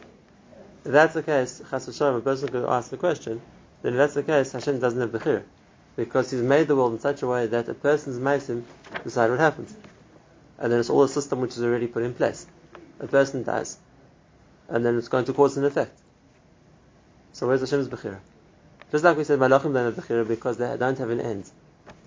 If 0.85 0.91
that's 0.91 1.13
the 1.13 1.23
case, 1.23 1.61
Chas 1.69 1.87
v'shalom, 1.87 2.17
a 2.17 2.21
person 2.21 2.49
could 2.49 2.65
ask 2.65 2.89
the 2.89 2.97
question, 2.97 3.41
then 3.81 3.93
if 3.93 3.97
that's 3.97 4.13
the 4.15 4.23
case, 4.23 4.51
Hashem 4.51 4.79
doesn't 4.79 4.99
have 4.99 5.11
Bechir. 5.11 5.43
Because 5.95 6.31
He's 6.31 6.41
made 6.41 6.67
the 6.67 6.75
world 6.75 6.93
in 6.93 6.99
such 6.99 7.21
a 7.21 7.27
way 7.27 7.47
that 7.47 7.69
a 7.69 7.73
person's 7.73 8.19
Maisim 8.19 8.63
decide 9.03 9.29
what 9.29 9.39
happens. 9.39 9.75
And 10.57 10.71
then 10.71 10.79
it's 10.79 10.89
all 10.89 11.03
a 11.03 11.09
system 11.09 11.41
which 11.41 11.51
is 11.51 11.63
already 11.63 11.87
put 11.87 12.03
in 12.03 12.13
place 12.13 12.47
a 12.99 13.07
person 13.07 13.43
dies, 13.43 13.77
and 14.69 14.85
then 14.85 14.97
it's 14.97 15.09
going 15.09 15.25
to 15.25 15.33
cause 15.33 15.57
an 15.57 15.65
effect. 15.65 15.99
So 17.33 17.47
where's 17.47 17.61
Hashem's 17.61 17.89
Bechira? 17.89 18.19
Just 18.91 19.03
like 19.03 19.17
we 19.17 19.23
said, 19.23 19.39
Malachim 19.39 19.73
don't 19.73 19.93
have 19.93 19.95
Bechira 19.95 20.27
because 20.27 20.57
they 20.57 20.77
don't 20.77 20.97
have 20.97 21.09
an 21.09 21.19
end. 21.19 21.49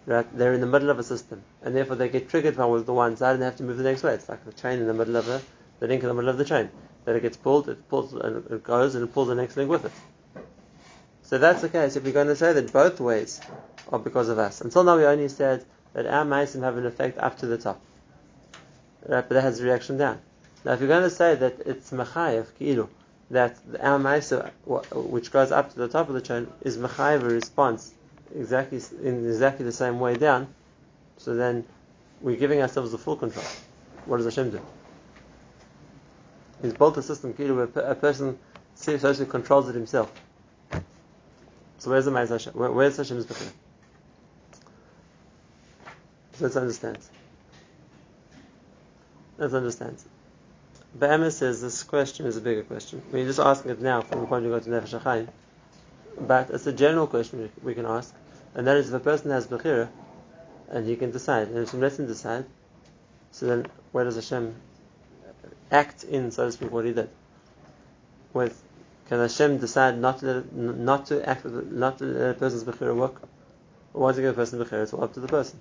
Right? 0.06 0.26
They're 0.36 0.54
in 0.54 0.60
the 0.60 0.66
middle 0.66 0.88
of 0.88 0.98
a 0.98 1.02
system, 1.02 1.42
and 1.62 1.74
therefore 1.74 1.96
they 1.96 2.08
get 2.08 2.28
triggered 2.28 2.56
by 2.56 2.64
the 2.78 2.92
one 2.92 3.16
side 3.16 3.32
and 3.32 3.42
they 3.42 3.46
have 3.46 3.56
to 3.56 3.64
move 3.64 3.76
the 3.76 3.84
next 3.84 4.02
way. 4.04 4.14
It's 4.14 4.28
like 4.28 4.44
the 4.44 4.52
train 4.52 4.78
in 4.78 4.86
the 4.86 4.94
middle 4.94 5.16
of 5.16 5.28
a, 5.28 5.42
the 5.80 5.88
link 5.88 6.02
in 6.02 6.08
the 6.08 6.14
middle 6.14 6.30
of 6.30 6.38
the 6.38 6.44
train. 6.44 6.70
Then 7.06 7.14
it 7.14 7.22
gets 7.22 7.36
pulled, 7.36 7.68
it 7.68 7.88
pulls, 7.88 8.12
and 8.12 8.50
it 8.50 8.64
goes, 8.64 8.96
and 8.96 9.04
it 9.04 9.14
pulls 9.14 9.28
the 9.28 9.36
next 9.36 9.56
link 9.56 9.70
with 9.70 9.84
it. 9.84 9.92
So 11.22 11.38
that's 11.38 11.62
the 11.62 11.68
case. 11.68 11.94
If 11.94 12.02
we're 12.02 12.12
going 12.12 12.26
to 12.26 12.36
say 12.36 12.52
that 12.52 12.72
both 12.72 13.00
ways 13.00 13.40
are 13.90 14.00
because 14.00 14.28
of 14.28 14.38
us, 14.40 14.60
until 14.60 14.82
now 14.82 14.96
we 14.96 15.04
only 15.04 15.28
said 15.28 15.64
that 15.92 16.06
our 16.06 16.24
meisim 16.24 16.62
have 16.62 16.76
an 16.76 16.84
effect 16.84 17.16
up 17.18 17.38
to 17.38 17.46
the 17.46 17.58
top, 17.58 17.80
right? 19.06 19.26
But 19.26 19.34
that 19.34 19.42
has 19.42 19.60
a 19.60 19.64
reaction 19.64 19.96
down. 19.96 20.20
Now, 20.64 20.72
if 20.72 20.80
you're 20.80 20.88
going 20.88 21.04
to 21.04 21.10
say 21.10 21.36
that 21.36 21.60
it's 21.64 21.92
mechayev, 21.92 22.46
ki'ilu, 22.58 22.88
that 23.30 23.56
our 23.80 24.00
ma'isa, 24.00 24.50
which 24.92 25.30
goes 25.30 25.52
up 25.52 25.72
to 25.72 25.78
the 25.78 25.88
top 25.88 26.08
of 26.08 26.14
the 26.14 26.20
chain, 26.20 26.48
is 26.62 26.76
mechayev 26.76 27.22
a 27.22 27.26
response 27.26 27.94
exactly 28.34 28.80
in 29.02 29.26
exactly 29.26 29.64
the 29.64 29.72
same 29.72 30.00
way 30.00 30.16
down, 30.16 30.48
so 31.18 31.36
then 31.36 31.64
we're 32.20 32.36
giving 32.36 32.60
ourselves 32.60 32.90
the 32.90 32.98
full 32.98 33.16
control. 33.16 33.46
What 34.06 34.16
does 34.16 34.26
Hashem 34.26 34.50
do? 34.50 34.60
He's 36.62 36.72
built 36.72 36.96
a 36.96 37.02
system, 37.02 37.32
where 37.32 37.64
a 37.64 37.94
person 37.94 38.38
essentially 38.76 39.26
controls 39.26 39.68
it 39.68 39.74
himself. 39.74 40.12
So 41.78 41.90
where's 41.90 42.06
the 42.06 42.10
Ma'is 42.10 42.28
Hashem? 42.28 42.54
Where, 42.54 42.70
where's 42.70 42.96
Hashem's 42.96 43.26
Bechir? 43.26 43.50
So 46.32 46.44
let's 46.44 46.56
understand. 46.56 46.98
Let's 49.38 49.54
understand. 49.54 50.02
Be'emes 50.98 51.32
says 51.32 51.60
this 51.60 51.82
question 51.82 52.26
is 52.26 52.36
a 52.36 52.40
bigger 52.40 52.62
question. 52.62 53.02
You're 53.12 53.26
just 53.26 53.38
asking 53.38 53.72
it 53.72 53.80
now 53.80 54.00
from 54.00 54.20
the 54.20 54.26
point 54.26 54.44
you 54.44 54.50
go 54.50 54.58
to 54.58 54.70
Nefesh 54.70 54.98
HaChaim, 54.98 55.28
But 56.18 56.50
it's 56.50 56.66
a 56.66 56.72
general 56.72 57.06
question 57.06 57.50
we 57.62 57.74
can 57.74 57.84
ask, 57.84 58.14
and 58.54 58.66
that 58.66 58.78
is 58.78 58.88
if 58.88 58.94
a 58.94 59.00
person 59.00 59.30
has 59.30 59.46
Bechira 59.46 59.88
and 60.68 60.86
he 60.86 60.96
can 60.96 61.10
decide, 61.10 61.48
and 61.48 61.58
if 61.58 61.68
Hashem 61.68 61.80
lets 61.80 61.98
him 61.98 62.06
decide, 62.06 62.46
so 63.30 63.46
then 63.46 63.66
where 63.92 64.04
does 64.04 64.14
Hashem 64.14 64.54
act 65.70 66.04
in, 66.04 66.30
so 66.30 66.46
to 66.46 66.52
speak, 66.52 66.70
what 66.70 66.84
he 66.84 66.92
did? 66.92 67.10
With 68.32 68.62
can 69.08 69.20
Hashem 69.20 69.58
decide 69.58 69.98
not 69.98 70.18
to 70.20 70.44
not 70.52 71.06
to 71.06 71.28
act 71.28 71.44
with, 71.44 71.70
not 71.70 71.98
to 71.98 72.04
let 72.04 72.30
a 72.30 72.34
person's 72.34 72.64
bechira 72.64 72.94
work? 72.94 73.22
Or 73.94 74.10
does 74.10 74.16
he 74.16 74.22
give 74.22 74.32
a 74.32 74.34
person 74.34 74.58
bechira? 74.58 74.82
It's 74.82 74.92
all 74.92 75.04
up 75.04 75.14
to 75.14 75.20
the 75.20 75.28
person. 75.28 75.60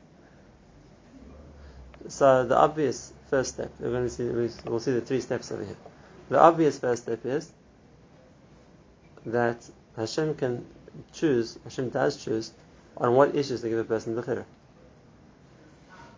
So 2.08 2.46
the 2.46 2.58
obvious 2.58 3.14
first 3.30 3.54
step, 3.54 3.72
we're 3.80 3.92
going 3.92 4.04
to 4.04 4.10
see, 4.10 4.26
we'll 4.66 4.80
see 4.80 4.92
the 4.92 5.02
three 5.02 5.22
steps 5.22 5.52
over 5.52 5.64
here. 5.64 5.78
The 6.30 6.40
obvious 6.40 6.78
first 6.78 7.04
step 7.04 7.26
is 7.26 7.52
that 9.26 9.68
Hashem 9.96 10.36
can 10.36 10.66
choose, 11.14 11.58
Hashem 11.64 11.90
does 11.90 12.24
choose, 12.24 12.52
on 12.98 13.14
what 13.14 13.36
issues 13.36 13.62
to 13.62 13.70
give 13.70 13.80
a 13.80 13.84
person 13.84 14.16
bechira. 14.16 14.46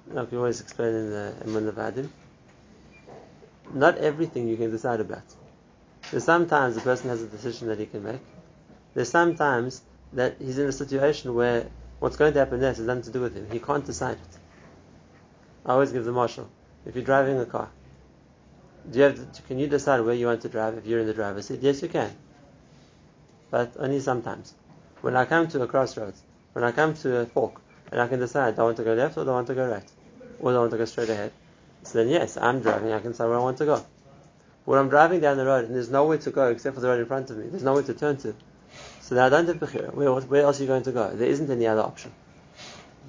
Like 0.09 0.31
we 0.31 0.37
always 0.37 0.61
explain 0.61 0.93
in 0.93 1.09
the 1.09 1.33
Emun 1.45 1.71
Vadim, 1.71 2.09
not 3.73 3.97
everything 3.97 4.47
you 4.47 4.57
can 4.57 4.71
decide 4.71 4.99
about. 4.99 5.23
There's 6.11 6.23
sometimes 6.23 6.77
a 6.77 6.81
person 6.81 7.09
has 7.09 7.21
a 7.21 7.27
decision 7.27 7.67
that 7.67 7.79
he 7.79 7.85
can 7.85 8.03
make. 8.03 8.21
There's 8.93 9.09
sometimes 9.09 9.81
that 10.13 10.37
he's 10.39 10.57
in 10.57 10.67
a 10.67 10.71
situation 10.71 11.35
where 11.35 11.67
what's 11.99 12.15
going 12.15 12.33
to 12.33 12.39
happen 12.39 12.61
next 12.61 12.77
has 12.77 12.87
nothing 12.87 13.03
to 13.03 13.11
do 13.11 13.21
with 13.21 13.35
him. 13.35 13.47
He 13.51 13.59
can't 13.59 13.85
decide 13.85 14.17
it. 14.17 14.37
I 15.65 15.73
always 15.73 15.91
give 15.91 16.05
the 16.05 16.11
marshal. 16.11 16.49
If 16.85 16.95
you're 16.95 17.03
driving 17.03 17.39
a 17.39 17.45
car, 17.45 17.69
do 18.89 18.99
you 18.99 19.03
have 19.03 19.33
to, 19.33 19.41
can 19.43 19.59
you 19.59 19.67
decide 19.67 19.99
where 19.99 20.15
you 20.15 20.27
want 20.27 20.41
to 20.43 20.49
drive 20.49 20.77
if 20.77 20.85
you're 20.85 21.01
in 21.01 21.07
the 21.07 21.13
driver's 21.13 21.47
seat? 21.47 21.59
Yes, 21.61 21.81
you 21.81 21.89
can. 21.89 22.15
But 23.51 23.73
only 23.77 23.99
sometimes. 23.99 24.53
When 25.01 25.15
I 25.15 25.25
come 25.25 25.47
to 25.49 25.61
a 25.61 25.67
crossroads, 25.67 26.21
when 26.53 26.63
I 26.63 26.71
come 26.71 26.93
to 26.95 27.17
a 27.17 27.25
fork, 27.25 27.61
and 27.91 28.01
I 28.01 28.07
can 28.07 28.19
decide, 28.19 28.55
do 28.55 28.61
I 28.61 28.65
want 28.65 28.77
to 28.77 28.83
go 28.83 28.93
left 28.93 29.17
or 29.17 29.23
do 29.23 29.31
I 29.31 29.33
want 29.33 29.47
to 29.47 29.55
go 29.55 29.67
right? 29.67 29.91
Or 30.39 30.51
do 30.51 30.57
I 30.57 30.59
want 30.59 30.71
to 30.71 30.77
go 30.77 30.85
straight 30.85 31.09
ahead? 31.09 31.31
So 31.83 31.99
then 31.99 32.09
yes, 32.09 32.37
I'm 32.37 32.61
driving, 32.61 32.91
I 32.91 32.99
can 32.99 33.11
decide 33.11 33.27
where 33.27 33.37
I 33.37 33.41
want 33.41 33.57
to 33.59 33.65
go. 33.65 33.85
When 34.65 34.79
I'm 34.79 34.89
driving 34.89 35.21
down 35.21 35.37
the 35.37 35.45
road 35.45 35.65
and 35.65 35.73
there's 35.75 35.89
nowhere 35.89 36.17
to 36.17 36.31
go 36.31 36.49
except 36.49 36.75
for 36.75 36.81
the 36.81 36.89
road 36.89 36.99
in 36.99 37.05
front 37.05 37.29
of 37.29 37.37
me, 37.37 37.47
there's 37.47 37.63
nowhere 37.63 37.83
to 37.83 37.93
turn 37.93 38.17
to. 38.17 38.35
So 38.99 39.15
now 39.15 39.27
I 39.27 39.29
don't 39.29 39.47
have 39.47 39.57
Bechira. 39.57 39.93
Where, 39.93 40.11
where 40.11 40.43
else 40.43 40.59
are 40.59 40.63
you 40.63 40.67
going 40.67 40.83
to 40.83 40.91
go? 40.91 41.09
There 41.09 41.29
isn't 41.29 41.49
any 41.49 41.65
other 41.65 41.81
option. 41.81 42.11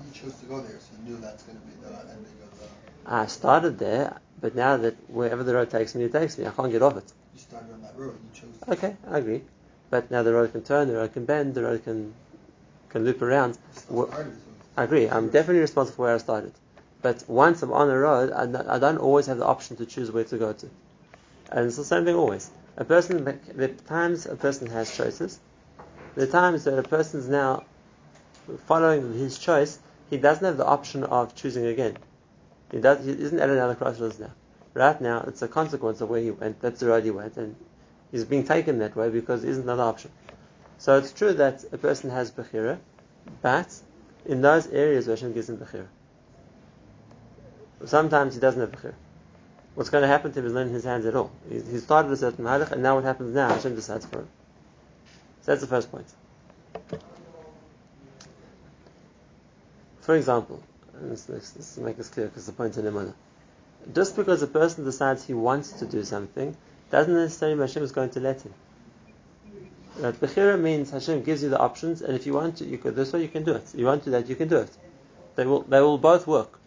You 0.07 0.13
chose 0.13 0.35
to 0.37 0.47
go 0.47 0.61
there, 0.61 0.79
so 0.79 0.97
you 0.97 1.11
knew 1.11 1.21
that's 1.21 1.43
going 1.43 1.59
to 1.59 1.65
be 1.67 1.73
the 1.83 1.89
ending 1.89 2.33
of 2.45 2.59
the. 2.61 3.13
I 3.13 3.27
started 3.27 3.79
there, 3.79 4.21
but 4.41 4.55
now 4.55 4.77
that 4.77 4.95
wherever 5.11 5.43
the 5.43 5.55
road 5.55 5.71
takes 5.71 5.97
me, 5.97 6.05
it 6.05 6.13
takes 6.13 6.39
me. 6.39 6.47
I 6.47 6.51
can't 6.51 6.71
get 6.71 6.83
off 6.83 6.97
it. 6.97 7.13
You 7.35 7.41
started 7.41 7.73
on 7.73 7.83
that 7.83 7.97
road. 7.97 8.17
You 8.33 8.41
chose. 8.41 8.59
To 8.61 8.73
Okay, 8.73 8.97
I 9.11 9.19
agree. 9.19 9.43
But 9.91 10.11
now 10.11 10.23
the 10.23 10.33
road 10.33 10.53
can 10.53 10.63
turn, 10.63 10.87
the 10.87 10.95
road 10.95 11.13
can 11.13 11.25
bend, 11.25 11.55
the 11.55 11.63
road 11.63 11.83
can 11.83 12.15
can 12.91 13.05
loop 13.05 13.21
around. 13.23 13.59
I 14.77 14.85
agree. 14.85 15.09
I'm 15.09 15.31
definitely 15.31 15.61
responsible 15.61 15.97
for 15.97 16.03
where 16.03 16.15
I 16.15 16.19
started. 16.19 16.53
But 17.01 17.25
once 17.29 17.63
I'm 17.63 17.73
on 17.73 17.89
the 17.89 17.97
road, 17.97 18.33
I 18.33 18.47
don't- 18.47 18.69
I 18.69 18.79
don't 18.79 18.99
always 18.99 19.27
have 19.27 19.39
the 19.39 19.45
option 19.45 19.77
to 19.77 19.87
choose 19.87 20.11
where 20.11 20.25
to 20.25 20.39
go 20.39 20.53
to. 20.53 20.69
And 21.51 21.67
it's 21.67 21.77
the 21.77 21.85
same 21.85 22.05
thing 22.05 22.17
always. 22.17 22.51
A 22.77 22.85
person, 22.85 23.25
the 23.55 23.69
times 23.69 24.27
a 24.27 24.37
person 24.37 24.69
has 24.69 24.95
choices, 24.95 25.41
the 26.15 26.27
times 26.27 26.65
that 26.65 26.79
a 26.79 26.83
person's 26.83 27.29
now 27.29 27.65
following 28.67 29.13
his 29.15 29.39
choice, 29.39 29.79
he 30.11 30.17
doesn't 30.17 30.45
have 30.45 30.57
the 30.57 30.65
option 30.65 31.05
of 31.05 31.35
choosing 31.35 31.67
again. 31.67 31.97
He 32.71 32.81
does. 32.81 33.05
He 33.05 33.13
isn't 33.13 33.39
at 33.39 33.49
another 33.49 33.75
crossroads 33.75 34.19
now. 34.19 34.33
Right 34.75 35.01
now, 35.01 35.25
it's 35.27 35.43
a 35.43 35.49
consequence 35.49 36.01
of 36.01 36.11
where 36.11 36.21
he 36.21 36.31
went. 36.31 36.61
That's 36.61 36.81
the 36.81 36.87
road 36.87 37.05
he 37.05 37.11
went, 37.11 37.37
and 37.37 37.57
he's 38.11 38.25
being 38.25 38.45
taken 38.45 38.79
that 38.79 38.95
way 38.95 39.09
because 39.09 39.43
there 39.43 39.51
isn't 39.51 39.63
another 39.63 39.83
option. 39.83 40.11
So 40.79 40.97
it's 40.99 41.13
true 41.13 41.33
that 41.35 41.65
a 41.73 41.79
person 41.79 42.11
has 42.11 42.31
bechira, 42.31 42.79
but 43.43 43.75
in 44.25 44.43
those 44.43 44.67
areas 44.69 45.07
where 45.07 45.17
Hashem 45.17 45.33
gives 45.33 45.49
him 45.49 45.57
bechira. 45.59 45.87
Sometimes 47.85 48.35
he 48.35 48.41
doesn't 48.41 48.61
have 48.61 48.73
bechira. 48.73 48.95
What's 49.75 49.91
going 49.91 50.03
to 50.03 50.09
happen 50.09 50.33
to 50.33 50.41
him 50.41 50.47
is 50.47 50.53
not 50.53 50.63
in 50.63 50.73
his 50.73 50.85
hands 50.85 51.07
at 51.07 51.15
all. 51.15 51.31
He, 51.49 51.61
he 51.61 51.79
started 51.79 52.11
a 52.11 52.17
certain 52.17 52.45
halach, 52.45 52.73
and 52.73 52.83
now 52.83 52.97
what 52.97 53.05
happens 53.05 53.35
now? 53.35 53.49
Hashem 53.49 53.77
decides 53.77 54.05
for 54.07 54.21
him. 54.21 54.29
So 55.43 55.53
that's 55.53 55.61
the 55.61 55.69
first 55.69 55.91
point. 55.93 56.07
For 60.01 60.17
example, 60.17 60.63
let's, 61.03 61.29
let's, 61.29 61.77
make 61.77 61.97
this 61.97 62.09
clear 62.09 62.27
because 62.27 62.47
the 62.47 62.53
point 62.53 62.77
in 62.77 62.87
Emana. 62.87 63.15
Just 63.95 64.17
because 64.17 64.43
a 64.43 64.47
person 64.47 64.85
decides 64.85 65.25
he 65.25 65.35
wants 65.35 65.73
to 65.73 65.87
do 65.87 66.03
something, 66.03 66.57
doesn't 66.91 67.15
necessarily 67.15 67.57
mean 67.57 67.69
Hashem 67.69 67.83
is 67.83 67.93
going 67.93 68.11
to 68.11 68.21
let 68.21 68.41
him. 68.41 68.55
That 69.99 70.21
Bechira 70.21 70.59
means 70.59 70.91
Hashem 70.91 71.23
gives 71.23 71.43
you 71.43 71.51
the 71.51 71.59
options, 71.59 72.03
and 72.03 72.17
if 72.17 72.27
you 72.27 72.33
want 72.33 72.57
to, 72.57 72.65
you 72.65 72.79
could 72.79 72.97
this 72.97 73.13
way 73.13 73.23
you 73.23 73.29
can 73.29 73.45
do 73.45 73.53
it. 73.53 73.75
You 73.75 73.87
want 73.87 74.05
to 74.05 74.11
that, 74.11 74.29
you 74.29 74.37
can 74.37 74.49
do 74.49 74.57
it. 74.57 74.71
They 75.37 75.47
will, 75.47 75.63
they 75.63 75.81
will 75.81 75.99
both 75.99 76.27
work. 76.27 76.58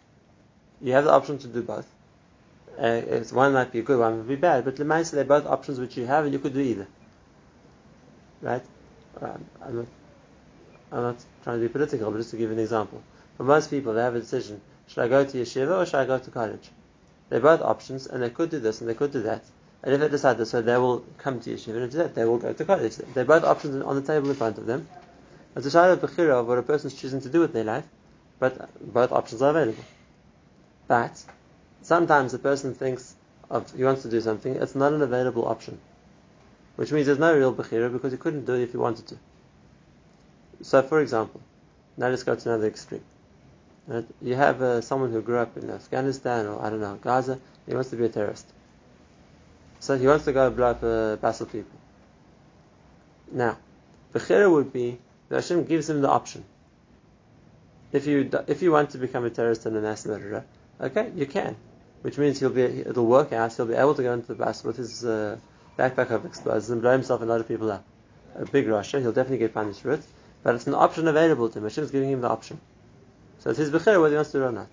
You 0.82 0.92
have 0.94 1.04
the 1.04 1.12
option 1.12 1.38
to 1.38 1.46
do 1.46 1.62
both. 1.62 1.86
Uh, 2.76 3.00
one 3.30 3.52
might 3.52 3.70
be 3.70 3.82
good, 3.82 4.00
one 4.00 4.18
might 4.18 4.28
be 4.28 4.34
bad, 4.34 4.64
but 4.64 4.74
Lemaisa, 4.76 5.12
they're 5.12 5.24
both 5.24 5.46
options 5.46 5.78
which 5.78 5.96
you 5.96 6.06
have, 6.06 6.24
and 6.24 6.32
you 6.32 6.40
could 6.40 6.54
do 6.54 6.60
either. 6.60 6.88
Right? 8.40 8.62
Um, 9.20 9.44
I'm, 9.64 9.76
not, 9.76 9.86
I'm 10.90 11.02
not 11.02 11.24
trying 11.44 11.60
to 11.60 11.68
be 11.68 11.72
political, 11.72 12.10
but 12.10 12.16
just 12.16 12.30
to 12.30 12.36
give 12.36 12.50
an 12.50 12.58
example. 12.58 13.00
For 13.36 13.44
most 13.44 13.70
people, 13.70 13.94
they 13.94 14.02
have 14.02 14.16
a 14.16 14.20
decision: 14.20 14.60
should 14.88 15.04
I 15.04 15.08
go 15.08 15.24
to 15.24 15.36
yeshiva 15.38 15.78
or 15.78 15.86
should 15.86 15.94
I 15.94 16.04
go 16.04 16.18
to 16.18 16.30
college? 16.30 16.70
They're 17.28 17.40
both 17.40 17.60
options, 17.60 18.08
and 18.08 18.20
they 18.20 18.30
could 18.30 18.50
do 18.50 18.58
this 18.58 18.80
and 18.80 18.90
they 18.90 18.94
could 18.94 19.12
do 19.12 19.22
that. 19.22 19.44
And 19.84 19.94
if 19.94 20.00
they 20.00 20.08
decide 20.08 20.38
this 20.38 20.52
way, 20.52 20.62
they 20.62 20.76
will 20.78 21.04
come 21.18 21.38
to 21.40 21.50
yeshiva, 21.50 21.80
and 21.80 21.92
do 21.92 21.98
that, 21.98 22.16
they 22.16 22.24
will 22.24 22.38
go 22.38 22.52
to 22.52 22.64
college. 22.64 22.96
They're 22.96 23.24
both 23.24 23.44
options 23.44 23.80
on 23.84 23.94
the 23.94 24.02
table 24.02 24.30
in 24.30 24.36
front 24.36 24.58
of 24.58 24.66
them. 24.66 24.88
It's 25.54 25.66
a 25.66 25.70
shadow 25.70 25.92
of 25.92 26.48
what 26.48 26.58
a 26.58 26.62
person's 26.62 26.94
choosing 26.94 27.20
to 27.20 27.28
do 27.28 27.40
with 27.40 27.52
their 27.52 27.64
life, 27.64 27.84
but 28.40 28.68
both 28.92 29.12
options 29.12 29.42
are 29.42 29.50
available. 29.50 29.84
But 30.92 31.24
sometimes 31.80 32.34
a 32.34 32.38
person 32.38 32.74
thinks 32.74 33.14
of 33.48 33.74
he 33.74 33.82
wants 33.82 34.02
to 34.02 34.10
do 34.10 34.20
something, 34.20 34.56
it's 34.56 34.74
not 34.74 34.92
an 34.92 35.00
available 35.00 35.48
option, 35.48 35.80
which 36.76 36.92
means 36.92 37.06
there's 37.06 37.18
no 37.18 37.34
real 37.34 37.54
bechira 37.54 37.90
because 37.90 38.12
he 38.12 38.18
couldn't 38.18 38.44
do 38.44 38.52
it 38.56 38.64
if 38.64 38.72
he 38.72 38.76
wanted 38.76 39.06
to. 39.06 39.16
So, 40.60 40.82
for 40.82 41.00
example, 41.00 41.40
now 41.96 42.08
let's 42.08 42.24
go 42.24 42.34
to 42.34 42.48
another 42.50 42.66
extreme. 42.66 43.02
Right? 43.86 44.04
You 44.20 44.34
have 44.34 44.60
uh, 44.60 44.82
someone 44.82 45.12
who 45.12 45.22
grew 45.22 45.38
up 45.38 45.56
in 45.56 45.70
Afghanistan 45.70 46.44
or 46.44 46.62
I 46.62 46.68
don't 46.68 46.82
know 46.82 46.98
Gaza. 47.00 47.38
He 47.66 47.72
wants 47.72 47.88
to 47.88 47.96
be 47.96 48.04
a 48.04 48.10
terrorist, 48.10 48.46
so 49.80 49.96
he 49.96 50.06
wants 50.06 50.26
to 50.26 50.34
go 50.34 50.50
blow 50.50 50.72
up 50.72 50.82
a 50.82 50.94
uh, 50.94 51.16
Basel 51.16 51.46
people. 51.46 51.78
Now, 53.30 53.56
bechira 54.12 54.52
would 54.52 54.74
be 54.74 54.98
that 55.30 55.36
Hashem 55.36 55.64
gives 55.64 55.88
him 55.88 56.02
the 56.02 56.10
option. 56.10 56.44
If 57.92 58.06
you 58.06 58.28
if 58.46 58.60
you 58.60 58.72
want 58.72 58.90
to 58.90 58.98
become 58.98 59.24
a 59.24 59.30
terrorist 59.30 59.64
and 59.64 59.74
a 59.74 59.80
mass 59.80 60.04
murderer, 60.04 60.44
okay, 60.82 61.12
you 61.14 61.26
can, 61.26 61.56
which 62.02 62.18
means 62.18 62.40
he'll 62.40 62.50
be 62.50 62.62
it'll 62.62 63.06
work 63.06 63.32
out. 63.32 63.54
He'll 63.54 63.66
be 63.66 63.74
able 63.74 63.94
to 63.94 64.02
go 64.02 64.12
into 64.12 64.28
the 64.28 64.34
bus 64.34 64.64
with 64.64 64.76
his 64.76 65.04
uh, 65.04 65.38
backpack 65.78 66.10
of 66.10 66.26
explosives 66.26 66.70
and 66.70 66.82
blow 66.82 66.92
himself 66.92 67.20
and 67.20 67.30
a 67.30 67.32
lot 67.32 67.40
of 67.40 67.48
people 67.48 67.70
up. 67.70 67.84
A 68.34 68.44
big 68.44 68.66
rasha, 68.66 69.00
he'll 69.00 69.12
definitely 69.12 69.38
get 69.38 69.54
punished 69.54 69.82
for 69.82 69.92
it, 69.92 70.02
but 70.42 70.54
it's 70.54 70.66
an 70.66 70.74
option 70.74 71.06
available 71.08 71.48
to 71.48 71.58
him. 71.58 71.64
Hashem's 71.64 71.90
giving 71.90 72.10
him 72.10 72.20
the 72.20 72.28
option. 72.28 72.60
So 73.38 73.50
it's 73.50 73.58
his 73.58 73.70
bechira 73.70 74.00
whether 74.00 74.10
he 74.10 74.16
wants 74.16 74.32
to 74.32 74.38
do 74.38 74.44
it 74.44 74.48
or 74.48 74.52
not. 74.52 74.68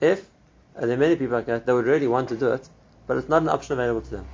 If 0.00 0.28
and 0.76 0.88
there 0.88 0.96
are 0.96 1.00
many 1.00 1.16
people 1.16 1.36
like 1.36 1.46
that 1.46 1.66
that 1.66 1.74
would 1.74 1.86
really 1.86 2.06
want 2.06 2.28
to 2.30 2.36
do 2.36 2.52
it, 2.52 2.68
but 3.06 3.16
it's 3.16 3.28
not 3.28 3.42
an 3.42 3.48
option 3.48 3.74
available 3.74 4.02
to 4.02 4.10
them. 4.10 4.26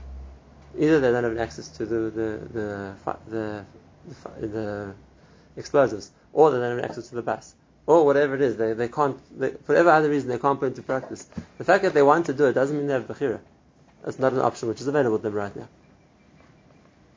Either 0.79 1.01
they 1.01 1.11
don't 1.11 1.25
have 1.25 1.39
access 1.39 1.69
to 1.69 1.87
the 1.87 1.97
the 2.11 2.41
the 2.53 2.95
the, 3.29 3.65
the, 4.41 4.47
the 4.47 4.95
explosives, 5.57 6.11
or 6.33 6.51
they 6.51 6.59
don't 6.59 6.77
have 6.77 6.85
access 6.85 7.09
to 7.09 7.15
the 7.15 7.23
bus, 7.23 7.55
or 7.87 8.05
whatever 8.05 8.35
it 8.35 8.41
is. 8.41 8.57
They, 8.57 8.73
they 8.73 8.89
can't, 8.89 9.19
they, 9.39 9.51
for 9.51 9.73
whatever 9.73 9.91
other 9.91 10.11
reason, 10.11 10.29
they 10.29 10.39
can't 10.39 10.59
put 10.59 10.67
into 10.67 10.83
practice. 10.83 11.27
The 11.59 11.65
fact 11.65 11.85
that 11.85 11.95
they 11.95 12.03
want 12.03 12.27
to 12.27 12.35
do 12.35 12.47
it 12.47 12.53
doesn't 12.53 12.77
mean 12.77 12.87
they 12.87 12.95
have 12.95 13.07
bechira. 13.07 13.41
That's 14.05 14.19
not 14.19 14.33
an 14.33 14.41
option 14.41 14.69
which 14.69 14.81
is 14.81 14.87
available 14.87 15.19
to 15.19 15.23
them 15.23 15.35
right 15.35 15.55
now. 15.55 15.69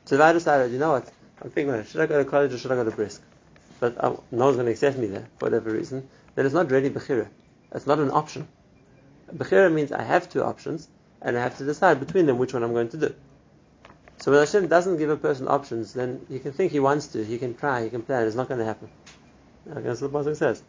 So 0.06 0.16
if 0.16 0.20
I 0.20 0.32
decided, 0.32 0.72
you 0.72 0.78
know 0.78 0.92
what, 0.92 1.10
I'm 1.42 1.50
thinking, 1.50 1.84
should 1.84 2.00
I 2.00 2.06
go 2.06 2.22
to 2.22 2.28
college 2.28 2.52
or 2.52 2.58
should 2.58 2.72
I 2.72 2.76
go 2.76 2.84
to 2.84 2.90
Brisk? 2.90 3.22
But 3.78 4.02
um, 4.02 4.20
no 4.30 4.46
one's 4.46 4.56
going 4.56 4.66
to 4.66 4.72
accept 4.72 4.98
me 4.98 5.06
there 5.06 5.28
for 5.38 5.46
whatever 5.46 5.70
reason. 5.70 6.08
Then 6.34 6.46
it's 6.46 6.54
not 6.54 6.70
really 6.70 6.90
bechira. 6.90 7.28
It's 7.72 7.86
not 7.86 7.98
an 7.98 8.10
option. 8.10 8.48
Bechira 9.34 9.72
means 9.72 9.92
I 9.92 10.02
have 10.02 10.28
two 10.28 10.42
options 10.42 10.88
and 11.22 11.36
I 11.36 11.42
have 11.42 11.58
to 11.58 11.64
decide 11.64 12.00
between 12.00 12.26
them 12.26 12.38
which 12.38 12.52
one 12.54 12.62
I'm 12.62 12.72
going 12.72 12.88
to 12.90 12.96
do. 12.96 13.14
So 14.18 14.32
when 14.32 14.40
Hashem 14.40 14.66
doesn't 14.66 14.98
give 14.98 15.08
a 15.08 15.16
person 15.16 15.48
options, 15.48 15.94
then 15.94 16.26
he 16.28 16.40
can 16.40 16.52
think 16.52 16.72
he 16.72 16.80
wants 16.80 17.08
to, 17.08 17.24
he 17.24 17.38
can 17.38 17.54
try, 17.54 17.84
he 17.84 17.90
can 17.90 18.02
plan. 18.02 18.26
It's 18.26 18.36
not 18.36 18.48
going 18.48 18.60
to 18.60 18.66
happen. 18.66 18.90
What 19.72 19.84
the 19.84 20.08
Pasuk 20.08 20.36
says. 20.36 20.62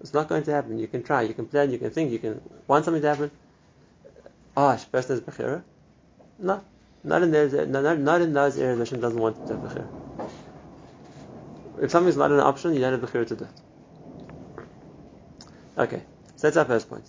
It's 0.00 0.14
not 0.14 0.28
going 0.28 0.42
to 0.44 0.50
happen. 0.50 0.78
You 0.78 0.88
can 0.88 1.02
try, 1.02 1.22
you 1.22 1.34
can 1.34 1.46
plan, 1.46 1.70
you 1.70 1.78
can 1.78 1.90
think, 1.90 2.10
you 2.10 2.18
can 2.18 2.40
want 2.66 2.86
something 2.86 3.02
to 3.02 3.08
happen. 3.08 3.30
Ah, 4.56 4.78
oh, 4.80 4.84
person 4.90 5.16
has 5.16 5.20
bechira. 5.20 5.62
No, 6.38 6.64
not 7.04 7.22
in 7.22 7.30
those, 7.30 7.52
not, 7.68 7.98
not 7.98 8.22
in 8.22 8.32
those 8.32 8.58
areas 8.58 8.78
Hashem 8.78 9.00
doesn't 9.00 9.20
want 9.20 9.46
to 9.46 9.52
have 9.52 9.62
bechira. 9.62 9.88
If 11.82 11.90
something's 11.90 12.16
not 12.16 12.30
an 12.30 12.40
option, 12.40 12.72
you 12.72 12.80
don't 12.80 12.98
have 12.98 13.02
bechira 13.08 13.26
to 13.28 13.36
do 13.36 13.44
it. 13.44 14.64
Okay, 15.76 16.02
so 16.36 16.46
that's 16.46 16.56
our 16.56 16.64
first 16.64 16.88
point. 16.88 17.04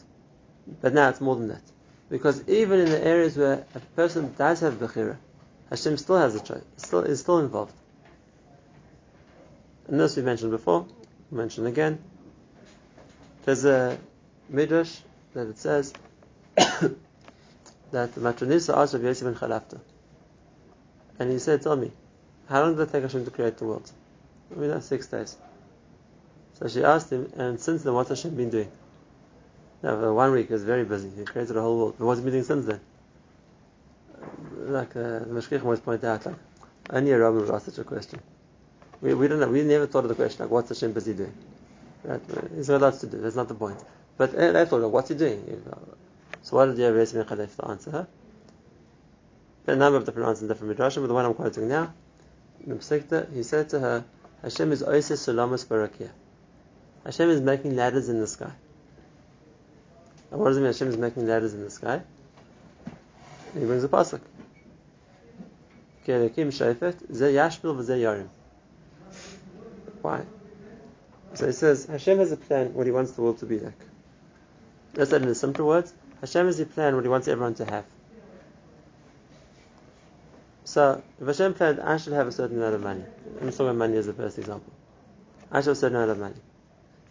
But 0.82 0.94
now 0.94 1.08
it's 1.10 1.22
more 1.22 1.38
than 1.38 1.48
that. 1.48 1.64
Because 2.10 2.44
even 2.50 2.82
in 2.82 2.90
the 2.90 3.04
areas 3.04 3.38
where 3.38 3.66
a 3.74 3.80
person 3.96 4.34
does 4.38 4.60
have 4.60 4.74
bechira, 4.74 5.16
Hashem 5.70 5.96
still 5.98 6.18
has 6.18 6.36
a 6.36 6.42
choice. 6.42 6.64
Still 6.76 7.04
is 7.04 7.22
still 7.22 7.40
involved. 7.40 7.74
And 9.90 10.00
this 10.00 10.16
we 10.16 10.22
mentioned 10.22 10.52
before. 10.52 10.86
Mentioned 11.32 11.66
again. 11.66 12.00
There's 13.44 13.66
a 13.66 13.98
midrash 14.48 15.00
that 15.34 15.48
it 15.48 15.58
says 15.58 15.94
that 16.56 16.94
Matronisa 17.92 18.78
asked 18.78 18.94
of 18.94 19.04
Yosef 19.04 19.26
ben 19.26 19.36
Chalafta, 19.36 19.80
and 21.18 21.32
he 21.32 21.40
said, 21.40 21.62
"Tell 21.64 21.76
me, 21.76 21.92
how 22.48 22.62
long 22.62 22.76
did 22.76 22.88
it 22.88 22.92
take 22.92 23.02
Hashem 23.04 23.26
to 23.26 23.32
create 23.32 23.58
the 23.58 23.66
world?" 23.66 23.92
Mean, 24.56 24.70
that's 24.70 24.86
six 24.86 25.08
days. 25.08 25.38
So 26.54 26.68
she 26.68 26.84
asked 26.84 27.12
him, 27.12 27.32
and 27.36 27.60
since 27.60 27.84
then, 27.84 27.94
what's 27.94 28.10
Hashem 28.10 28.36
been 28.36 28.50
doing? 28.50 28.72
Now, 29.82 30.00
for 30.00 30.14
one 30.14 30.32
week, 30.32 30.48
he 30.48 30.54
was 30.54 30.64
very 30.64 30.84
busy. 30.84 31.10
He 31.16 31.24
created 31.24 31.56
a 31.56 31.62
whole 31.62 31.78
world. 31.78 31.96
But 31.98 32.06
what's 32.06 32.20
he 32.20 32.24
been 32.26 32.34
doing 32.34 32.44
since 32.44 32.66
then? 32.66 32.82
Like 34.58 34.96
uh, 34.96 35.20
the 35.20 35.26
Mashkich 35.30 35.64
always 35.64 35.80
point 35.80 36.04
out, 36.04 36.26
like 36.26 36.36
only 36.90 37.12
a 37.12 37.20
rabbi 37.20 37.38
would 37.38 37.50
ask 37.50 37.66
such 37.66 37.78
a 37.78 37.84
question. 37.84 38.20
We, 39.02 39.14
we 39.14 39.28
don't 39.28 39.40
know. 39.40 39.48
We 39.48 39.64
never 39.64 39.88
thought 39.88 40.04
of 40.04 40.10
the 40.10 40.16
question 40.16 40.46
like, 40.46 40.52
what's 40.52 40.70
Hashem 40.70 40.94
busy 40.94 41.14
doing? 41.14 41.34
Right? 42.04 42.22
He's 42.56 42.70
lots 42.70 43.00
to 43.00 43.08
do. 43.08 43.20
That's 43.22 43.36
not 43.36 43.48
the 43.48 43.56
point. 43.56 43.78
But 44.18 44.36
uh, 44.36 44.52
they 44.52 44.66
thought, 44.66 44.90
what's 44.92 45.10
he 45.10 45.16
doing? 45.16 45.64
So 46.42 46.58
what 46.58 46.66
did 46.66 46.78
the 46.78 46.94
Rebbe 46.94 47.26
Chalafta 47.26 47.70
answer 47.70 47.92
her? 47.92 48.08
There 49.66 49.76
are 49.76 49.78
a 49.78 49.80
number 49.80 49.98
of 49.98 50.06
different 50.06 50.30
answers 50.30 50.44
in 50.44 50.48
different 50.48 50.78
midrashim, 50.78 51.02
but 51.02 51.08
the 51.08 51.14
one 51.14 51.26
I'm 51.26 51.34
quoting 51.34 51.68
now, 51.70 51.94
he 52.66 53.44
said 53.44 53.70
to 53.70 53.80
her, 53.80 54.04
Hashem 54.42 54.72
is 54.72 54.84
Oises 54.84 55.20
Sulamas 55.20 55.66
Barakia. 55.66 56.10
Hashem 57.06 57.30
is 57.30 57.42
making 57.42 57.76
ladders 57.76 58.10
in 58.10 58.20
the 58.20 58.28
sky. 58.28 58.52
And 60.32 60.40
what 60.40 60.50
does 60.50 60.58
it 60.58 60.62
mean 60.62 60.68
Hashem 60.68 60.90
is 60.90 60.98
making 60.98 61.28
ladders 61.28 61.54
in 61.54 61.64
the 61.64 61.70
sky? 61.70 62.02
he 63.54 63.60
brings 63.66 63.84
a 63.84 63.88
pasuk. 63.88 64.22
Why? 70.02 70.26
So 71.34 71.46
he 71.48 71.52
says 71.52 71.86
Hashem 71.86 72.18
has 72.18 72.32
a 72.32 72.38
plan 72.38 72.74
what 72.74 72.86
He 72.86 72.92
wants 72.92 73.12
the 73.12 73.22
world 73.22 73.40
to 73.40 73.46
be 73.46 73.60
like. 73.60 73.80
Let's 74.96 75.12
say 75.12 75.18
in 75.18 75.36
simpler 75.36 75.66
words. 75.66 75.94
Hashem 76.22 76.46
has 76.48 76.60
a 76.60 76.66
plan 76.66 76.96
what 76.96 77.04
He 77.04 77.10
wants 77.10 77.28
everyone 77.28 77.56
to 77.56 77.66
have. 77.66 77.86
So 80.64 81.02
if 81.20 81.26
Hashem 81.26 81.56
planned 81.56 81.80
I 81.80 81.98
should 81.98 82.14
have 82.14 82.28
a 82.28 82.32
certain 82.32 82.58
amount 82.58 82.76
of 82.76 82.82
money, 82.82 83.04
I'm 83.42 83.50
talking 83.52 83.66
about 83.66 83.76
money 83.76 83.98
as 83.98 84.06
the 84.06 84.14
first 84.14 84.38
example. 84.38 84.72
I 85.52 85.62
should 85.62 85.70
have 85.70 85.78
a 85.78 85.80
certain 85.80 85.96
amount 85.96 86.12
of 86.12 86.20
money. 86.20 86.36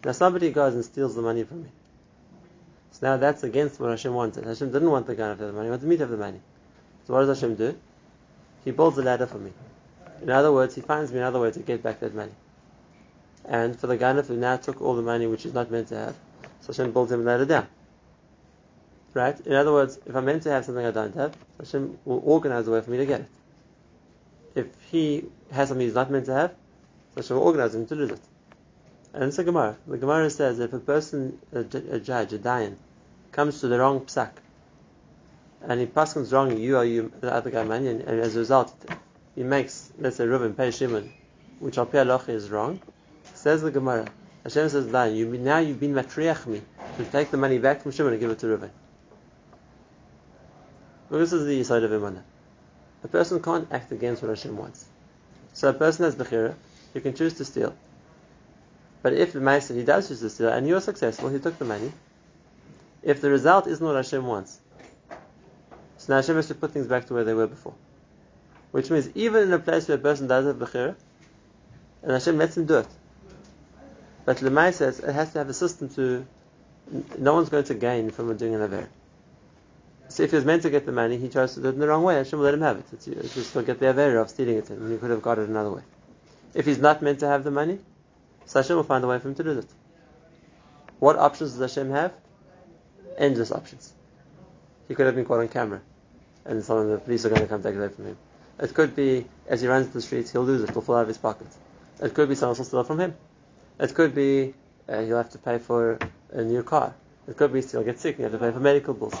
Now 0.05 0.13
somebody 0.13 0.51
goes 0.51 0.75
and 0.75 0.85
steals 0.85 1.15
the 1.15 1.21
money 1.21 1.43
from 1.43 1.63
me. 1.63 1.69
So 2.91 3.07
now 3.07 3.17
that's 3.17 3.43
against 3.43 3.79
what 3.79 3.89
Hashem 3.89 4.13
wanted. 4.13 4.45
Hashem 4.45 4.71
didn't 4.71 4.89
want 4.89 5.07
the 5.07 5.15
guy 5.15 5.23
to 5.23 5.29
have 5.29 5.39
the 5.39 5.51
money, 5.51 5.65
he 5.65 5.71
wanted 5.71 5.87
me 5.87 5.97
to 5.97 6.03
have 6.03 6.09
the 6.09 6.17
money. 6.17 6.39
So 7.05 7.13
what 7.13 7.25
does 7.25 7.39
Hashem 7.39 7.55
do? 7.55 7.77
He 8.63 8.71
builds 8.71 8.97
a 8.97 9.01
ladder 9.01 9.27
for 9.27 9.37
me. 9.37 9.51
In 10.21 10.29
other 10.29 10.51
words, 10.51 10.75
he 10.75 10.81
finds 10.81 11.11
me 11.11 11.19
another 11.19 11.39
way 11.39 11.51
to 11.51 11.59
get 11.59 11.81
back 11.81 11.99
that 11.99 12.13
money. 12.13 12.31
And 13.49 13.77
for 13.77 13.87
the 13.87 13.97
Ganef 13.97 14.27
who 14.27 14.37
now 14.37 14.57
took 14.57 14.79
all 14.79 14.95
the 14.95 15.01
money 15.01 15.25
which 15.25 15.41
he's 15.41 15.55
not 15.55 15.71
meant 15.71 15.87
to 15.87 15.97
have, 15.97 16.15
so 16.61 16.67
Hashem 16.67 16.91
builds 16.91 17.11
him 17.11 17.21
a 17.21 17.23
ladder 17.23 17.45
down. 17.45 17.67
Right? 19.15 19.39
In 19.41 19.53
other 19.53 19.73
words, 19.73 19.97
if 20.05 20.15
I'm 20.15 20.25
meant 20.25 20.43
to 20.43 20.51
have 20.51 20.65
something 20.65 20.85
I 20.85 20.91
don't 20.91 21.15
have, 21.15 21.35
Hashem 21.59 21.97
will 22.05 22.21
organize 22.23 22.67
a 22.67 22.71
way 22.71 22.81
for 22.81 22.91
me 22.91 22.97
to 22.97 23.07
get 23.07 23.21
it. 23.21 23.27
If 24.53 24.67
he 24.91 25.25
has 25.51 25.69
something 25.69 25.83
he's 25.83 25.95
not 25.95 26.11
meant 26.11 26.27
to 26.27 26.33
have, 26.33 26.53
Hashem 27.15 27.37
will 27.37 27.43
organize 27.43 27.73
him 27.73 27.87
to 27.87 27.95
lose 27.95 28.11
it. 28.11 28.21
And 29.13 29.23
it's 29.23 29.39
a 29.39 29.43
Gemara. 29.43 29.77
The 29.87 29.97
Gemara 29.97 30.29
says 30.29 30.59
that 30.59 30.65
if 30.65 30.73
a 30.73 30.79
person, 30.79 31.39
a, 31.51 31.61
a 31.61 31.99
judge, 31.99 32.33
a 32.33 32.37
dayan, 32.37 32.75
comes 33.31 33.61
to 33.61 33.67
the 33.67 33.79
wrong 33.79 34.01
psak, 34.01 34.29
and 35.63 35.79
he 35.79 35.87
passes 35.87 36.31
wrong, 36.31 36.55
you 36.55 36.77
are 36.77 36.85
you, 36.85 37.11
the 37.19 37.33
other 37.33 37.49
guy 37.49 37.63
money, 37.63 37.87
and, 37.87 38.01
and, 38.01 38.19
as 38.19 38.35
a 38.35 38.39
result, 38.39 38.75
he 39.33 39.41
makes, 39.41 39.91
let's 39.97 40.17
say, 40.17 40.27
Reuben 40.27 40.53
pay 40.53 40.69
Shimon, 40.69 41.11
which 41.59 41.79
al 41.79 41.87
is 42.27 42.51
wrong. 42.51 42.79
Says 43.39 43.61
the 43.61 43.71
Gemara, 43.71 44.05
Hashem 44.43 44.67
says, 44.67 44.87
"Dayan, 44.87 45.15
you 45.15 45.25
now 45.37 45.59
you've 45.59 45.79
been 45.79 45.93
matriach 45.93 46.45
me 46.45 46.61
to 46.97 47.05
take 47.05 47.31
the 47.31 47.37
money 47.37 47.57
back 47.57 47.81
from 47.81 47.93
Shimon 47.93 48.11
and 48.11 48.19
give 48.19 48.29
it 48.29 48.39
to 48.39 48.47
Reuben." 48.47 48.69
Well, 51.09 51.21
this 51.21 51.31
is 51.31 51.45
the 51.45 51.63
side 51.63 51.83
of 51.83 51.91
Imanah. 51.91 52.23
A 53.05 53.07
person 53.07 53.41
can't 53.41 53.65
act 53.71 53.93
against 53.93 54.21
what 54.21 54.27
Hashem 54.27 54.57
wants. 54.57 54.87
So 55.53 55.69
a 55.69 55.73
person 55.73 56.03
has 56.03 56.17
Bechira, 56.17 56.53
he 56.93 56.99
can 56.99 57.13
choose 57.13 57.35
to 57.35 57.45
steal. 57.45 57.73
But 59.03 59.13
if 59.13 59.31
the 59.31 59.39
Maisa 59.39 59.73
he 59.73 59.85
does 59.85 60.09
choose 60.09 60.19
to 60.19 60.29
steal 60.29 60.49
and 60.49 60.67
you're 60.67 60.81
successful, 60.81 61.29
he 61.29 61.39
took 61.39 61.57
the 61.57 61.63
money. 61.63 61.93
If 63.03 63.21
the 63.21 63.29
result 63.29 63.67
isn't 63.67 63.85
what 63.85 63.95
Hashem 63.95 64.27
wants, 64.27 64.59
so 65.95 66.11
now 66.11 66.17
Hashem 66.17 66.35
has 66.35 66.49
to 66.49 66.55
put 66.55 66.71
things 66.71 66.87
back 66.87 67.05
to 67.05 67.13
where 67.13 67.23
they 67.23 67.33
were 67.33 67.47
before. 67.47 67.75
Which 68.71 68.91
means 68.91 69.07
even 69.15 69.43
in 69.43 69.53
a 69.53 69.59
place 69.59 69.87
where 69.87 69.97
a 69.97 70.01
person 70.01 70.27
does 70.27 70.45
have 70.45 70.57
Bechira, 70.57 70.97
and 72.03 72.11
Hashem 72.11 72.37
lets 72.37 72.57
him 72.57 72.65
do 72.65 72.79
it. 72.79 72.87
But 74.29 74.37
Lemai 74.41 74.71
says 74.75 74.99
it 74.99 75.11
has 75.11 75.31
to 75.31 75.39
have 75.39 75.49
a 75.49 75.55
system 75.55 75.89
to 75.95 76.23
no 77.17 77.33
one's 77.33 77.49
going 77.49 77.63
to 77.63 77.73
gain 77.73 78.11
from 78.11 78.37
doing 78.37 78.53
an 78.53 78.61
Aver. 78.61 78.87
So 80.09 80.21
if 80.21 80.29
he 80.29 80.35
was 80.35 80.45
meant 80.45 80.61
to 80.61 80.69
get 80.69 80.85
the 80.85 80.91
money, 80.91 81.17
he 81.17 81.29
chose 81.29 81.55
to 81.55 81.61
do 81.61 81.69
it 81.69 81.73
in 81.73 81.79
the 81.79 81.87
wrong 81.87 82.03
way. 82.03 82.13
Hashem 82.13 82.37
will 82.37 82.45
let 82.45 82.53
him 82.53 82.61
have 82.61 82.77
it. 82.77 82.85
It's, 82.93 83.07
it's 83.07 83.53
to 83.53 83.63
get 83.63 83.79
the 83.79 83.89
Aver 83.89 84.19
of 84.19 84.29
stealing 84.29 84.57
it 84.57 84.69
when 84.69 84.91
he 84.91 84.97
could 84.97 85.09
have 85.09 85.23
got 85.23 85.39
it 85.39 85.49
another 85.49 85.71
way. 85.71 85.81
If 86.53 86.67
he's 86.67 86.77
not 86.77 87.01
meant 87.01 87.21
to 87.21 87.27
have 87.27 87.43
the 87.43 87.49
money, 87.49 87.79
so 88.45 88.59
Hashem 88.59 88.75
will 88.75 88.83
find 88.83 89.03
a 89.03 89.07
way 89.07 89.17
for 89.17 89.29
him 89.29 89.33
to 89.33 89.43
do 89.43 89.57
it. 89.57 89.65
What 90.99 91.15
options 91.15 91.53
does 91.53 91.73
Hashem 91.73 91.89
have? 91.89 92.13
Endless 93.17 93.51
options. 93.51 93.91
He 94.87 94.93
could 94.93 95.07
have 95.07 95.15
been 95.15 95.25
caught 95.25 95.39
on 95.39 95.47
camera, 95.47 95.81
and 96.45 96.63
some 96.63 96.77
of 96.77 96.87
the 96.87 96.99
police 96.99 97.25
are 97.25 97.29
going 97.29 97.41
to 97.41 97.47
come 97.47 97.63
take 97.63 97.73
it 97.73 97.79
away 97.79 97.89
from 97.89 98.05
him. 98.05 98.17
It 98.59 98.75
could 98.75 98.95
be 98.95 99.25
as 99.47 99.61
he 99.61 99.67
runs 99.67 99.87
the 99.87 100.03
streets, 100.03 100.31
he'll 100.31 100.43
lose 100.43 100.61
it, 100.61 100.69
it'll 100.69 100.83
fall 100.83 100.97
out 100.97 101.01
of 101.01 101.07
his 101.07 101.17
pocket. 101.17 101.47
It 101.99 102.13
could 102.13 102.29
be 102.29 102.35
someone 102.35 102.55
will 102.55 102.65
steal 102.65 102.81
it 102.81 102.85
from 102.85 102.99
him. 102.99 103.15
It 103.79 103.95
could 103.95 104.13
be 104.13 104.53
uh, 104.89 105.01
he'll 105.01 105.17
have 105.17 105.29
to 105.29 105.37
pay 105.37 105.57
for 105.57 105.99
a 106.31 106.43
new 106.43 106.63
car. 106.63 106.93
It 107.27 107.37
could 107.37 107.53
be 107.53 107.61
you'll 107.61 107.83
get 107.83 107.99
sick 107.99 108.15
and 108.15 108.19
you 108.19 108.23
have 108.29 108.33
to 108.33 108.39
pay 108.39 108.51
for 108.51 108.59
medical 108.59 108.93
bills. 108.93 109.15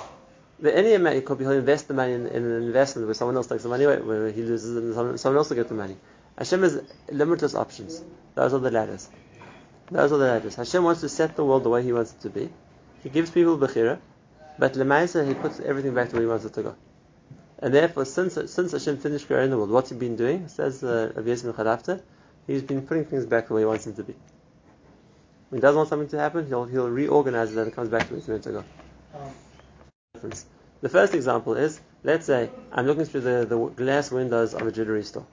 But 0.59 0.75
any 0.75 0.93
amount, 0.93 1.15
it 1.15 1.25
could 1.25 1.37
be 1.37 1.45
he'll 1.45 1.53
invest 1.53 1.87
the 1.87 1.93
money 1.93 2.13
in, 2.13 2.27
in, 2.27 2.43
an 2.43 2.63
investment 2.63 3.07
where 3.07 3.13
someone 3.13 3.37
else 3.37 3.47
takes 3.47 3.63
the 3.63 3.69
money 3.69 3.85
away, 3.85 4.01
where 4.01 4.29
he 4.31 4.41
loses 4.41 4.75
it 4.75 4.83
and 4.83 4.93
someone, 4.93 5.17
someone 5.17 5.37
else 5.37 5.49
will 5.49 5.55
get 5.55 5.69
the 5.69 5.75
money. 5.75 5.95
Hashem 6.37 6.61
has 6.63 6.81
limitless 7.09 7.55
options. 7.55 8.03
Those 8.35 8.53
are 8.53 8.59
the 8.59 8.71
ladders. 8.71 9.07
Those 9.91 10.11
are 10.11 10.17
the 10.17 10.25
ladders. 10.25 10.55
Hashem 10.55 10.83
wants 10.83 11.01
to 11.01 11.09
set 11.09 11.37
the 11.37 11.45
world 11.45 11.63
the 11.63 11.69
way 11.69 11.81
He 11.81 11.93
wants 11.93 12.11
it 12.11 12.21
to 12.21 12.29
be. 12.29 12.49
He 13.01 13.09
gives 13.09 13.31
people 13.31 13.57
bechira, 13.57 13.99
but 14.57 14.73
lemaisa 14.73 15.25
He 15.25 15.33
puts 15.35 15.61
everything 15.61 15.93
back 15.93 16.09
to 16.09 16.15
where 16.15 16.23
He 16.23 16.27
wants 16.27 16.43
it 16.43 16.53
to 16.55 16.63
go. 16.63 16.75
And 17.59 17.73
therefore, 17.73 18.03
since 18.03 18.33
since 18.33 18.71
Hashem 18.73 18.97
finished 18.97 19.27
creating 19.27 19.51
the 19.51 19.57
world, 19.57 19.69
what's 19.69 19.89
He 19.89 19.95
been 19.95 20.17
doing? 20.17 20.49
Says 20.49 20.83
uh, 20.83 21.13
Rabbi 21.15 21.29
Yisrael 21.29 22.01
He's 22.47 22.63
been 22.63 22.85
putting 22.85 23.05
things 23.05 23.25
back 23.25 23.47
the 23.47 23.53
way 23.53 23.61
He 23.61 23.65
wants 23.65 23.85
them 23.85 23.93
to 23.95 24.03
be. 24.03 24.15
When 25.49 25.59
He 25.59 25.61
doesn't 25.61 25.77
want 25.77 25.89
something 25.89 26.09
to 26.09 26.19
happen, 26.19 26.47
He'll 26.47 26.65
He'll 26.65 26.89
reorganize 26.89 27.51
it 27.51 27.57
and 27.57 27.67
it 27.67 27.75
comes 27.75 27.89
back 27.89 28.07
to 28.09 28.15
it's 28.15 28.27
meant 28.27 28.43
to 28.43 28.51
go. 28.51 28.63
The 30.81 30.89
first 30.89 31.13
example 31.13 31.55
is, 31.55 31.79
let's 32.03 32.25
say 32.25 32.49
I'm 32.71 32.85
looking 32.85 33.05
through 33.05 33.21
the, 33.21 33.45
the 33.45 33.57
glass 33.57 34.11
windows 34.11 34.53
of 34.53 34.65
a 34.65 34.71
jewelry 34.71 35.03
store 35.03 35.25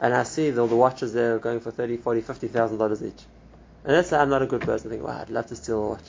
and 0.00 0.14
I 0.14 0.22
see 0.22 0.56
all 0.56 0.66
the 0.66 0.76
watches 0.76 1.12
there 1.12 1.36
are 1.36 1.38
going 1.38 1.60
for 1.60 1.70
30, 1.70 1.96
40, 1.98 2.20
50,000 2.20 2.78
dollars 2.78 3.02
each. 3.02 3.22
And 3.84 3.94
let's 3.94 4.10
say 4.10 4.16
I'm 4.16 4.30
not 4.30 4.42
a 4.42 4.46
good 4.46 4.62
person, 4.62 4.90
I 4.90 4.94
think, 4.94 5.06
wow, 5.06 5.20
I'd 5.20 5.30
love 5.30 5.46
to 5.46 5.56
steal 5.56 5.84
a 5.84 5.88
watch. 5.90 6.04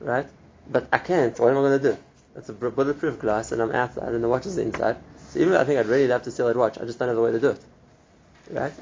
Right? 0.00 0.26
But 0.70 0.88
I 0.92 0.98
can't, 0.98 1.38
what 1.38 1.50
am 1.50 1.58
I 1.58 1.60
going 1.60 1.80
to 1.80 1.92
do? 1.92 1.98
It's 2.36 2.48
a 2.48 2.52
bulletproof 2.52 3.18
glass 3.18 3.52
and 3.52 3.62
I'm 3.62 3.72
outside 3.72 4.12
and 4.12 4.22
the 4.22 4.28
watch 4.28 4.46
is 4.46 4.58
inside. 4.58 4.96
So 5.28 5.38
even 5.38 5.52
though 5.52 5.60
I 5.60 5.64
think 5.64 5.78
I'd 5.78 5.86
really 5.86 6.08
love 6.08 6.22
to 6.22 6.30
steal 6.30 6.46
that 6.46 6.56
watch, 6.56 6.78
I 6.78 6.84
just 6.84 6.98
don't 6.98 7.08
have 7.08 7.18
a 7.18 7.22
way 7.22 7.32
to 7.32 7.40
do 7.40 7.50
it. 7.50 7.60
Right? 8.50 8.72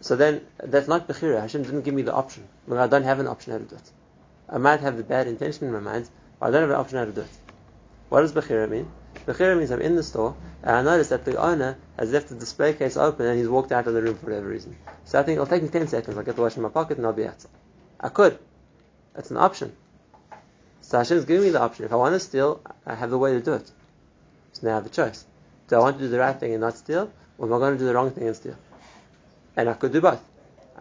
So 0.00 0.16
then, 0.16 0.46
that's 0.62 0.88
not 0.88 1.08
Bechira. 1.08 1.40
Hashem 1.40 1.62
didn't 1.62 1.82
give 1.82 1.94
me 1.94 2.02
the 2.02 2.12
option. 2.12 2.46
I 2.70 2.86
don't 2.86 3.04
have 3.04 3.18
an 3.18 3.26
option 3.26 3.52
how 3.52 3.58
to 3.58 3.64
do 3.64 3.76
it. 3.76 3.90
I 4.48 4.58
might 4.58 4.80
have 4.80 4.96
the 4.96 5.02
bad 5.02 5.26
intention 5.26 5.66
in 5.66 5.72
my 5.72 5.80
mind, 5.80 6.08
but 6.38 6.46
I 6.46 6.50
don't 6.50 6.62
have 6.62 6.70
an 6.70 6.76
option 6.76 6.98
how 6.98 7.04
to 7.06 7.12
do 7.12 7.22
it. 7.22 7.38
What 8.08 8.20
does 8.20 8.32
Bechira 8.32 8.68
mean? 8.68 8.90
Bechira 9.26 9.58
means 9.58 9.70
I'm 9.72 9.80
in 9.80 9.96
the 9.96 10.02
store 10.02 10.36
and 10.62 10.76
I 10.76 10.82
notice 10.82 11.08
that 11.08 11.24
the 11.24 11.36
owner 11.36 11.76
has 11.98 12.12
left 12.12 12.28
the 12.28 12.36
display 12.36 12.74
case 12.74 12.96
open 12.96 13.26
and 13.26 13.38
he's 13.38 13.48
walked 13.48 13.72
out 13.72 13.86
of 13.88 13.94
the 13.94 14.02
room 14.02 14.16
for 14.16 14.26
whatever 14.26 14.46
reason. 14.46 14.76
So 15.04 15.18
I 15.18 15.22
think 15.22 15.36
it'll 15.36 15.46
take 15.46 15.62
me 15.62 15.68
10 15.68 15.88
seconds. 15.88 16.16
I'll 16.16 16.22
get 16.22 16.36
the 16.36 16.42
watch 16.42 16.56
in 16.56 16.62
my 16.62 16.68
pocket 16.68 16.98
and 16.98 17.06
I'll 17.06 17.12
be 17.12 17.26
outside. 17.26 17.50
I 17.98 18.08
could. 18.08 18.38
That's 19.14 19.30
an 19.30 19.38
option. 19.38 19.74
So 20.82 20.98
Hashem's 20.98 21.24
giving 21.24 21.42
me 21.44 21.50
the 21.50 21.60
option. 21.60 21.84
If 21.84 21.92
I 21.92 21.96
want 21.96 22.14
to 22.14 22.20
steal, 22.20 22.60
I 22.86 22.94
have 22.94 23.10
the 23.10 23.18
way 23.18 23.32
to 23.32 23.40
do 23.40 23.54
it. 23.54 23.70
So 24.52 24.66
now 24.66 24.72
I 24.72 24.74
have 24.76 24.86
a 24.86 24.90
choice. 24.90 25.24
Do 25.68 25.76
I 25.76 25.78
want 25.80 25.98
to 25.98 26.04
do 26.04 26.08
the 26.08 26.20
right 26.20 26.38
thing 26.38 26.52
and 26.52 26.60
not 26.60 26.76
steal? 26.76 27.10
Or 27.38 27.46
am 27.46 27.54
I 27.54 27.58
going 27.58 27.72
to 27.72 27.78
do 27.78 27.86
the 27.86 27.94
wrong 27.94 28.12
thing 28.12 28.28
and 28.28 28.36
steal? 28.36 28.56
And 29.56 29.68
I 29.68 29.74
could 29.74 29.92
do 29.92 30.00
both. 30.00 30.22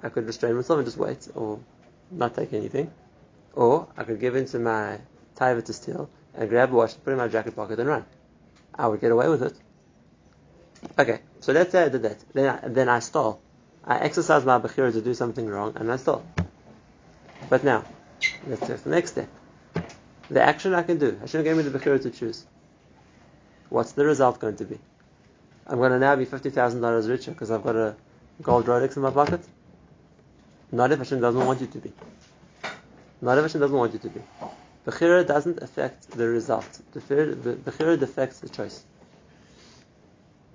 I 0.04 0.10
could 0.10 0.26
restrain 0.26 0.56
myself 0.56 0.80
and 0.80 0.88
just 0.88 0.98
wait 0.98 1.28
or 1.34 1.60
not 2.12 2.36
take 2.36 2.54
anything. 2.54 2.92
Or 3.54 3.88
I 3.98 4.04
could 4.04 4.20
give 4.20 4.36
in 4.36 4.46
to 4.48 4.60
my 4.60 5.00
taiva 5.38 5.64
to 5.66 5.74
steal 5.74 6.10
and 6.34 6.50
grab 6.50 6.74
a 6.74 6.76
watch, 6.76 7.02
put 7.04 7.12
it 7.12 7.14
in 7.14 7.18
my 7.18 7.28
jacket 7.28 7.56
pocket 7.56 7.80
and 7.80 7.88
run. 7.88 8.06
I 8.74 8.88
would 8.88 9.00
get 9.00 9.12
away 9.12 9.30
with 9.30 9.44
it. 9.44 9.54
Okay, 11.00 11.20
so 11.40 11.54
let's 11.54 11.72
say 11.72 11.84
I 11.84 11.90
did 11.90 12.04
that. 12.04 12.18
Then 12.34 12.48
I, 12.50 12.68
then 12.68 12.90
I 12.90 13.00
stole. 13.00 13.42
I 13.86 14.00
exercised 14.00 14.46
my 14.46 14.60
bechira 14.60 14.92
to 14.92 15.02
do 15.02 15.14
something 15.14 15.48
wrong 15.48 15.74
and 15.78 15.92
I 15.92 15.96
stole. 15.96 16.26
But 17.50 17.64
now, 17.64 17.86
let's 18.48 18.66
take 18.68 18.84
the 18.84 18.90
next 18.90 19.12
step. 19.12 19.30
The 20.30 20.42
action 20.42 20.74
I 20.74 20.84
can 20.84 20.98
do. 20.98 21.18
Hashem 21.22 21.44
gave 21.44 21.56
me 21.56 21.64
the 21.64 21.78
bechira 21.78 22.02
to 22.02 22.10
choose. 22.10 22.46
What's 23.70 23.94
the 23.94 24.06
result 24.06 24.40
going 24.40 24.58
to 24.58 24.66
be? 24.66 24.80
I'm 25.68 25.78
going 25.78 25.92
to 25.92 26.00
now 26.00 26.16
be 26.16 26.26
$50,000 26.26 27.10
richer 27.10 27.32
because 27.32 27.52
I've 27.52 27.64
got 27.64 27.76
a 27.76 27.96
gold 28.42 28.66
Rolex 28.66 28.96
in 28.96 29.04
my 29.04 29.12
pocket? 29.12 29.42
Not 30.72 30.92
if 30.92 31.00
Hashem 31.00 31.22
doesn't 31.22 31.46
want 31.46 31.62
you 31.62 31.68
to 31.68 31.78
be. 31.80 31.94
Not 33.22 33.38
if 33.38 33.44
Hashem 33.44 33.62
doesn't 33.62 33.78
want 33.78 33.94
you 33.94 34.00
to 34.00 34.10
be. 34.10 34.22
Bechira 34.86 35.26
doesn't 35.26 35.64
affect 35.64 36.12
the 36.12 36.28
result. 36.28 36.82
Bechira 36.94 38.02
affects 38.02 38.40
the 38.40 38.50
choice. 38.50 38.84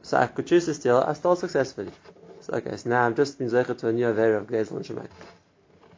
So 0.03 0.19
I 0.19 0.27
could 0.27 0.47
choose 0.47 0.67
to 0.67 0.75
steal, 0.75 0.99
I 0.99 1.13
stole 1.15 1.37
successfully. 1.37 1.93
So 2.41 2.55
okay, 2.55 2.77
so 2.77 2.91
now 2.91 3.05
I'm 3.05 3.15
just 3.15 3.39
been 3.39 3.49
zeicha 3.49 3.77
to 3.79 3.89
a 3.89 3.93
new 3.93 4.07
area 4.07 4.39
of 4.39 4.47
Gezel 4.47 4.77
and 4.77 4.85
Shemaim. 4.85 5.09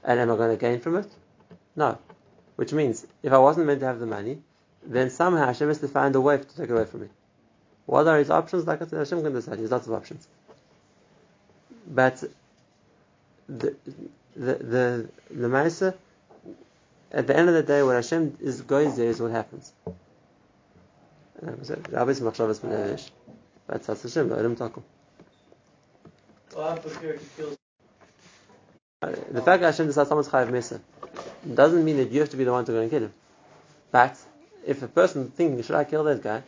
And 0.04 0.20
am 0.20 0.30
I 0.30 0.36
going 0.36 0.50
to 0.50 0.56
gain 0.56 0.80
from 0.80 0.96
it? 0.96 1.10
No. 1.76 1.98
Which 2.56 2.72
means, 2.72 3.06
if 3.22 3.32
I 3.32 3.38
wasn't 3.38 3.66
meant 3.66 3.80
to 3.80 3.86
have 3.86 4.00
the 4.00 4.06
money, 4.06 4.42
then 4.84 5.10
somehow 5.10 5.46
Hashem 5.46 5.68
has 5.68 5.78
to 5.78 5.88
find 5.88 6.14
a 6.14 6.20
way 6.20 6.38
to 6.38 6.44
take 6.44 6.68
it 6.68 6.72
away 6.72 6.84
from 6.84 7.02
me. 7.02 7.08
What 7.86 8.06
are 8.06 8.18
his 8.18 8.30
options? 8.30 8.66
Like 8.66 8.82
I 8.82 8.86
said, 8.86 8.98
Hashem 8.98 9.22
can 9.22 9.32
decide. 9.32 9.56
He 9.56 9.62
has 9.62 9.70
lots 9.70 9.86
of 9.86 9.92
options. 9.92 10.26
But 11.86 12.22
the 13.48 13.76
the 14.36 14.54
the 14.54 15.08
the 15.30 15.94
at 17.12 17.26
the 17.26 17.36
end 17.36 17.48
of 17.48 17.54
the 17.54 17.62
day, 17.62 17.82
what 17.82 17.96
Hashem 17.96 18.38
is 18.40 18.62
goes 18.62 18.96
there 18.96 19.08
is 19.08 19.20
what 19.20 19.30
happens. 19.32 19.72
Rabbi's 21.42 22.20
machshavas 22.20 22.60
b'nevish, 22.60 23.10
but 23.66 23.82
that's 23.82 24.02
Hashem. 24.02 24.30
Let 24.30 24.56
tackle. 24.56 24.84
The 29.02 29.42
fact 29.42 29.60
that 29.60 29.62
Hashem 29.62 29.88
decides 29.88 30.08
someone's 30.08 30.28
chayav 30.28 30.50
mesa 30.50 30.80
doesn't 31.54 31.84
mean 31.84 31.96
that 31.96 32.10
you 32.12 32.20
have 32.20 32.30
to 32.30 32.36
be 32.36 32.44
the 32.44 32.52
one 32.52 32.64
to 32.64 32.72
go 32.72 32.80
and 32.80 32.90
kill 32.90 33.02
him. 33.02 33.12
But 33.90 34.16
if 34.64 34.82
a 34.82 34.88
person 34.88 35.30
thinks, 35.30 35.66
should 35.66 35.74
I 35.76 35.84
kill 35.84 36.04
that 36.04 36.22
guy? 36.22 36.42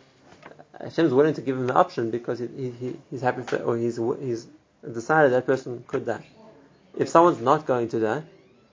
Hashem 0.81 1.07
is 1.07 1.13
willing 1.13 1.35
to 1.35 1.41
give 1.41 1.57
him 1.57 1.67
the 1.67 1.75
option 1.75 2.11
because 2.11 2.39
he, 2.39 2.47
he, 2.47 2.97
he's 3.11 3.21
happy 3.21 3.43
for, 3.43 3.57
or 3.57 3.77
he's, 3.77 3.99
he's 4.21 4.47
decided 4.93 5.33
that 5.33 5.47
person 5.47 5.85
could 5.87 6.07
die. 6.07 6.27
If 6.97 7.09
someone's 7.09 7.41
not 7.41 7.67
going 7.67 7.89
to 7.89 8.01
die, 8.01 8.23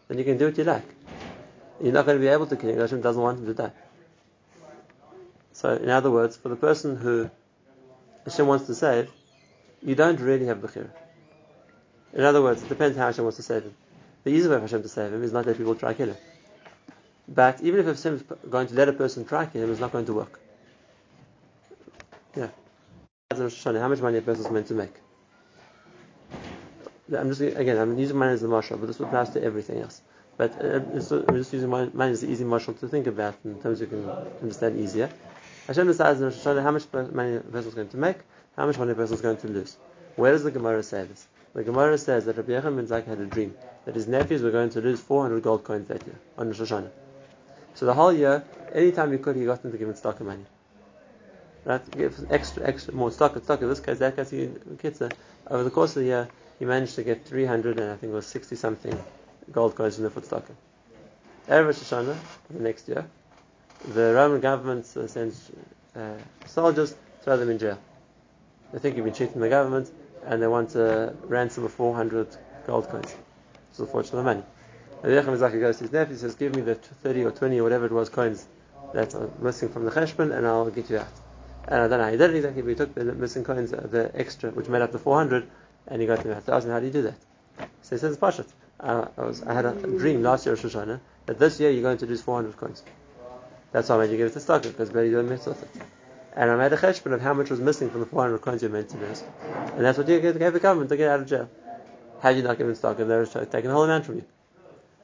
then 0.08 0.18
you 0.18 0.24
can 0.24 0.38
do 0.38 0.46
what 0.46 0.58
you 0.58 0.64
like. 0.64 0.86
You're 1.82 1.94
not 1.94 2.06
going 2.06 2.18
to 2.18 2.22
be 2.22 2.28
able 2.28 2.46
to 2.48 2.56
kill. 2.56 2.76
Hashem 2.78 3.02
doesn't 3.02 3.22
want 3.22 3.40
him 3.40 3.46
to 3.48 3.54
die. 3.54 3.72
So, 5.54 5.74
in 5.74 5.90
other 5.90 6.12
words, 6.12 6.38
for 6.38 6.50
the 6.50 6.56
person 6.56 6.96
who 6.96 7.30
Hashem 8.26 8.46
wants 8.46 8.68
to 8.68 8.76
save, 8.76 9.10
you 9.82 9.96
don't 9.96 10.20
really 10.20 10.46
have 10.46 10.60
Bechira. 10.60 10.90
In 12.14 12.24
other 12.24 12.42
words, 12.42 12.62
it 12.62 12.70
depends 12.70 12.98
how 12.98 13.08
Hashem 13.08 13.24
wants 13.24 13.38
to 13.38 13.44
save 13.44 13.64
him. 13.64 13.74
The 14.24 14.32
easy 14.32 14.48
way 14.48 14.56
for 14.56 14.62
Hashem 14.62 14.84
to 14.84 14.90
save 14.90 15.14
him 15.14 15.24
is 15.24 15.32
not 15.32 15.46
that 15.46 15.58
people 15.58 15.76
try 15.76 15.94
to 15.94 15.98
kill 15.98 16.10
him. 16.10 16.18
But 17.28 17.62
even 17.62 17.80
if 17.80 17.86
Hashem 17.86 18.16
is 18.16 18.24
going 18.50 18.68
to 18.68 18.76
let 18.76 18.90
a 18.90 18.94
person 18.94 19.26
try 19.26 19.46
to 19.46 19.52
kill 19.52 19.64
him, 19.64 19.72
it's 19.72 19.80
not 19.80 19.92
going 19.92 20.06
to 20.06 20.14
work. 20.14 20.40
Yeah. 22.36 22.50
How 23.32 23.88
much 23.88 24.02
money 24.02 24.18
a 24.18 24.22
person 24.22 24.46
is 24.46 24.52
meant 24.52 24.68
to 24.68 24.74
make. 24.74 24.94
I'm 27.18 27.30
just 27.30 27.42
again, 27.42 27.78
I'm 27.78 27.98
using 27.98 28.18
money 28.18 28.34
as 28.34 28.42
the 28.42 28.48
marshal, 28.48 28.78
but 28.78 28.88
this 28.88 29.00
applies 29.00 29.30
to 29.32 29.44
everything 29.44 29.80
else. 29.82 30.02
But 30.38 30.54
uh, 30.64 30.80
I'm 30.80 31.36
just 31.36 31.54
using 31.54 31.70
money 31.70 32.12
as 32.12 32.22
the 32.22 32.32
easy 32.32 32.44
marshal 32.44 32.74
to 32.76 32.88
think 32.88 33.08
about 33.08 33.36
in 33.44 33.62
terms 33.62 33.82
you 33.82 33.88
can 33.88 34.10
understand 34.42 34.80
easier. 34.80 35.10
Hashem 35.68 35.88
decides 35.88 36.20
in 36.20 36.26
Rosh 36.26 36.44
how 36.44 36.72
much 36.72 36.86
money 37.14 37.36
a 37.36 37.40
person 37.42 37.70
is 37.70 37.76
going 37.76 37.90
to 37.90 37.98
make, 37.98 38.18
how 38.58 38.66
much 38.66 38.78
money 38.78 38.92
a 38.92 38.96
person 38.96 39.16
is 39.16 39.22
going 39.22 39.38
to 39.38 39.48
lose. 39.48 39.78
Where 40.16 40.32
does 40.32 40.44
the 40.44 40.52
Gemara 40.52 40.84
say 40.84 41.06
this? 41.06 41.28
The 41.54 41.64
Gemara 41.64 41.98
says 41.98 42.26
that 42.26 42.38
Rabbi 42.38 42.54
Yochanan 42.54 42.78
ben 42.78 42.88
Zakai 42.88 43.08
had 43.08 43.20
a 43.20 43.26
dream 43.26 43.56
that 43.86 43.96
his 43.96 44.08
nephews 44.08 44.42
were 44.42 44.52
going 44.52 44.70
to 44.72 44.82
lose 44.82 45.00
400 45.02 45.44
gold 45.44 45.64
coins 45.64 45.88
that 45.90 46.06
year 46.06 46.16
on 46.38 46.48
Rosh 46.48 46.62
Hashanah. 46.62 46.90
So 47.76 47.86
the 47.86 47.94
whole 47.94 48.14
year, 48.14 48.44
anytime 48.74 49.12
he 49.12 49.18
could, 49.18 49.36
he 49.36 49.46
got 49.46 49.62
them 49.62 49.72
to 49.72 49.78
give 49.78 49.88
him 49.88 49.96
stock 49.96 50.20
of 50.20 50.28
money. 50.28 50.46
Right? 51.64 51.92
Give 51.92 52.26
extra, 52.32 52.68
extra, 52.68 52.94
more 52.94 53.12
stock, 53.12 53.38
stock. 53.44 53.62
In 53.62 53.70
this 53.70 53.80
case, 53.80 54.00
that 54.00 54.16
case, 54.16 54.32
he, 54.32 54.50
over 55.48 55.64
the 55.64 55.70
course 55.70 55.96
of 55.96 56.02
the 56.02 56.08
year, 56.08 56.28
he 56.60 56.66
managed 56.66 56.96
to 56.96 57.04
get 57.04 57.26
300 57.26 57.80
and 57.80 57.92
I 57.92 57.96
think 57.96 58.12
it 58.12 58.16
was 58.16 58.28
60 58.28 58.56
something 58.56 58.98
gold 59.52 59.76
coins 59.76 59.96
from 59.96 60.06
the 60.06 60.10
footstocker. 60.10 60.56
Erev 61.48 61.66
Rosh 61.66 61.78
Hashanah, 61.78 62.18
the 62.50 62.64
next 62.64 62.88
year, 62.88 63.06
the 63.94 64.14
Roman 64.14 64.40
government 64.40 64.86
uh, 64.96 65.08
sends 65.08 65.52
uh, 65.96 66.14
soldiers, 66.46 66.96
throw 67.24 67.38
them 67.38 67.50
in 67.50 67.60
jail. 67.60 67.80
They 68.72 68.80
think 68.80 68.96
you've 68.96 69.06
been 69.06 69.14
cheating 69.14 69.42
the 69.42 69.50
government, 69.50 69.92
and 70.26 70.42
they 70.42 70.48
want 70.48 70.76
a 70.76 71.14
ransom 71.24 71.66
of 71.66 71.74
400 71.74 72.28
gold 72.68 72.90
coins. 72.90 73.14
It's 73.70 73.80
a 73.80 73.86
fortune 73.86 74.20
of 74.20 74.26
money. 74.26 74.44
Yochanan 75.04 75.26
ben 75.26 75.38
Zakai 75.38 75.60
goes 75.60 75.78
to 75.78 75.86
his 75.86 75.92
nephew, 75.92 76.16
says, 76.16 76.36
Give 76.36 76.56
me 76.56 76.62
the 76.62 76.76
30 76.76 77.24
or 77.24 77.32
20 77.32 77.60
or 77.60 77.64
whatever 77.64 77.86
it 77.88 77.92
was 77.92 78.10
coins 78.10 78.46
that 78.94 79.16
are 79.16 79.30
missing 79.40 79.70
from 79.70 79.86
the 79.86 79.92
cheshbon, 79.92 80.36
and 80.36 80.46
I'll 80.46 80.70
get 80.70 80.90
you 80.90 81.00
out. 81.00 81.21
And 81.68 81.82
I 81.82 81.88
don't 81.88 82.00
know 82.00 82.12
he 82.12 82.18
did 82.18 82.32
it 82.32 82.38
exactly, 82.38 82.62
but 82.62 82.70
he 82.70 82.76
took 82.76 82.94
the 82.96 83.04
missing 83.06 83.44
coins, 83.44 83.72
uh, 83.74 83.88
the 83.90 84.12
extra, 84.16 84.52
which 84.52 84.68
made 84.68 84.82
up 84.82 84.92
the 84.92 85.00
400, 85.00 85.48
and 85.88 86.02
he 86.02 86.08
got 86.08 86.24
them. 86.24 86.32
I 86.32 86.52
asked 86.52 86.66
him, 86.66 86.72
How 86.72 86.80
do 86.80 86.86
you 86.86 86.92
do 86.92 87.02
that? 87.04 87.16
So 87.82 87.96
he 87.96 88.00
says, 88.00 88.18
Pashat. 88.18 88.48
I, 88.80 89.08
I, 89.16 89.22
was, 89.22 89.44
I 89.44 89.54
had 89.54 89.66
a 89.66 89.74
dream 89.74 90.24
last 90.24 90.46
year 90.46 90.54
of 90.54 90.64
Rosh 90.64 90.76
Hashanah 90.76 91.00
that 91.28 91.38
this 91.38 91.60
year 91.60 91.70
you're 91.70 91.84
going 91.84 92.00
to 92.00 92.08
lose 92.08 92.22
400 92.22 92.58
coins. 92.58 92.84
That's 93.72 93.90
why 93.90 93.96
I 93.96 94.00
made 94.00 94.12
you 94.12 94.18
give 94.18 94.28
it 94.28 94.34
to 94.34 94.40
Stocker, 94.40 94.64
because 94.64 94.90
better 94.90 95.06
you 95.06 95.16
don't 95.16 95.30
mess 95.30 95.46
with 95.46 95.62
it. 95.62 95.84
And 96.36 96.50
I 96.50 96.56
made 96.56 96.74
a 96.74 96.78
cheshbon 96.78 97.14
of 97.14 97.22
how 97.22 97.34
much 97.34 97.50
was 97.50 97.60
missing 97.60 97.90
from 97.90 98.00
the 98.00 98.06
400 98.06 98.40
coins 98.40 98.64
you 98.64 98.70
meant 98.70 98.90
to 98.90 98.98
lose. 98.98 99.24
And 99.76 99.86
that's 99.86 99.98
what 99.98 100.08
you 100.08 100.20
gave 100.20 100.34
the 100.34 100.60
government 100.60 100.90
to 100.90 100.98
get 100.98 101.10
out 101.10 101.20
of 101.20 101.28
jail. 101.28 101.50
Had 102.22 102.38
you 102.38 102.44
not 102.44 102.58
given 102.58 102.76
stock, 102.76 103.00
and 103.00 103.10
they 103.10 103.16
were 103.16 103.26
taking 103.26 103.70
the 103.70 103.74
whole 103.74 103.84
amount 103.84 104.06
from 104.06 104.16
you. 104.16 104.26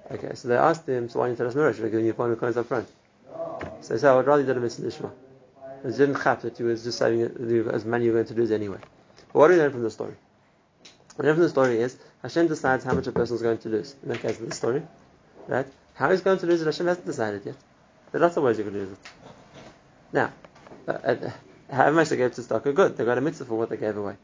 Okay, 0.09 0.33
so 0.35 0.47
they 0.47 0.55
asked 0.55 0.87
him, 0.87 1.09
so 1.09 1.19
why 1.19 1.27
didn't 1.27 1.39
you 1.39 1.51
tell 1.51 1.65
us 1.65 1.75
Mirash? 1.75 1.81
We're 1.81 1.89
giving 1.89 2.05
you 2.05 2.13
400 2.13 2.39
coins 2.39 2.57
up 2.57 2.65
front. 2.65 2.87
So 3.81 3.93
he 3.93 3.99
said, 3.99 4.11
I 4.11 4.15
would 4.15 4.25
rather 4.25 4.41
you 4.41 4.47
did 4.47 4.57
a 4.57 4.59
mitzvah. 4.59 5.11
It 5.87 5.97
didn't 5.97 6.21
chap 6.21 6.41
that 6.41 6.59
you 6.59 6.65
was 6.65 6.83
just 6.83 6.97
saving 6.97 7.21
as 7.69 7.85
money 7.85 8.05
you 8.05 8.11
were 8.11 8.17
going 8.23 8.27
to 8.27 8.33
lose 8.33 8.51
anyway. 8.51 8.79
But 9.31 9.39
what 9.39 9.47
do 9.47 9.53
we 9.53 9.59
learn 9.59 9.71
from 9.71 9.83
the 9.83 9.91
story? 9.91 10.15
What 11.15 11.23
we 11.23 11.25
learn 11.25 11.35
from 11.35 11.43
the 11.43 11.49
story 11.49 11.79
is 11.79 11.97
Hashem 12.21 12.47
decides 12.47 12.83
how 12.83 12.93
much 12.93 13.07
a 13.07 13.13
person 13.13 13.37
is 13.37 13.41
going 13.41 13.59
to 13.59 13.69
lose. 13.69 13.95
In 14.03 14.09
that 14.09 14.19
case 14.19 14.37
of 14.37 14.49
the 14.49 14.53
story, 14.53 14.83
right? 15.47 15.65
How 15.93 16.11
he's 16.11 16.21
going 16.21 16.39
to 16.39 16.45
lose 16.45 16.61
it, 16.61 16.65
Hashem 16.65 16.87
hasn't 16.87 17.05
decided 17.05 17.45
yet. 17.45 17.55
There 18.11 18.19
are 18.19 18.25
lots 18.25 18.35
of 18.35 18.43
ways 18.43 18.57
you 18.57 18.65
can 18.65 18.73
lose 18.73 18.91
it. 18.91 18.97
Now, 20.11 20.33
uh, 20.87 20.91
uh, 20.91 21.31
how 21.71 21.89
much 21.91 22.09
they 22.09 22.17
gave 22.17 22.33
to 22.35 22.43
stock 22.43 22.67
are 22.67 22.73
good. 22.73 22.97
They 22.97 23.05
got 23.05 23.17
a 23.17 23.21
mitzvah 23.21 23.45
for 23.45 23.55
what 23.57 23.69
they 23.69 23.77
gave 23.77 23.95
away. 23.95 24.17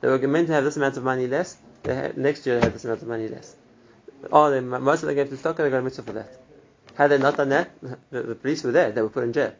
They 0.00 0.08
were 0.08 0.18
meant 0.18 0.46
to 0.46 0.52
have 0.52 0.64
this 0.64 0.76
amount 0.76 0.96
of 0.96 1.02
money 1.02 1.26
less. 1.26 1.56
Had, 1.84 2.16
next 2.16 2.46
year 2.46 2.60
they 2.60 2.66
had 2.66 2.74
this 2.74 2.84
amount 2.84 3.02
of 3.02 3.08
money 3.08 3.26
less. 3.26 3.56
Oh, 4.30 4.50
they, 4.50 4.60
most 4.60 5.02
of 5.02 5.08
them 5.08 5.16
gave 5.16 5.30
to 5.30 5.36
stock, 5.36 5.56
they 5.56 5.68
got 5.68 5.78
a 5.78 5.82
mitzvah 5.82 6.02
for 6.02 6.12
that. 6.12 6.30
Had 6.94 7.08
they 7.08 7.18
not 7.18 7.36
done 7.36 7.48
that, 7.50 7.70
the, 8.10 8.22
the, 8.22 8.34
police 8.34 8.62
were 8.62 8.72
there. 8.72 8.92
They 8.92 9.02
were 9.02 9.08
put 9.08 9.24
in 9.24 9.32
jail. 9.32 9.52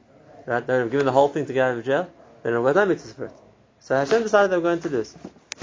Right? 0.49 0.67
They 0.67 0.79
were 0.79 0.89
given 0.89 1.05
the 1.05 1.13
whole 1.13 1.29
thing 1.29 1.45
to 1.45 1.53
get 1.53 1.69
out 1.69 1.77
of 1.77 1.85
jail. 1.85 2.11
They 2.43 2.51
never 2.51 2.73
got 2.73 2.77
no 2.77 2.87
mitzvah 2.87 3.13
for 3.13 3.27
it. 3.27 3.33
So 3.81 3.95
Hashem 3.95 4.23
decided 4.23 4.51
they 4.51 4.57
were 4.57 4.63
going 4.63 4.81
to 4.81 4.89
lose. 4.89 5.15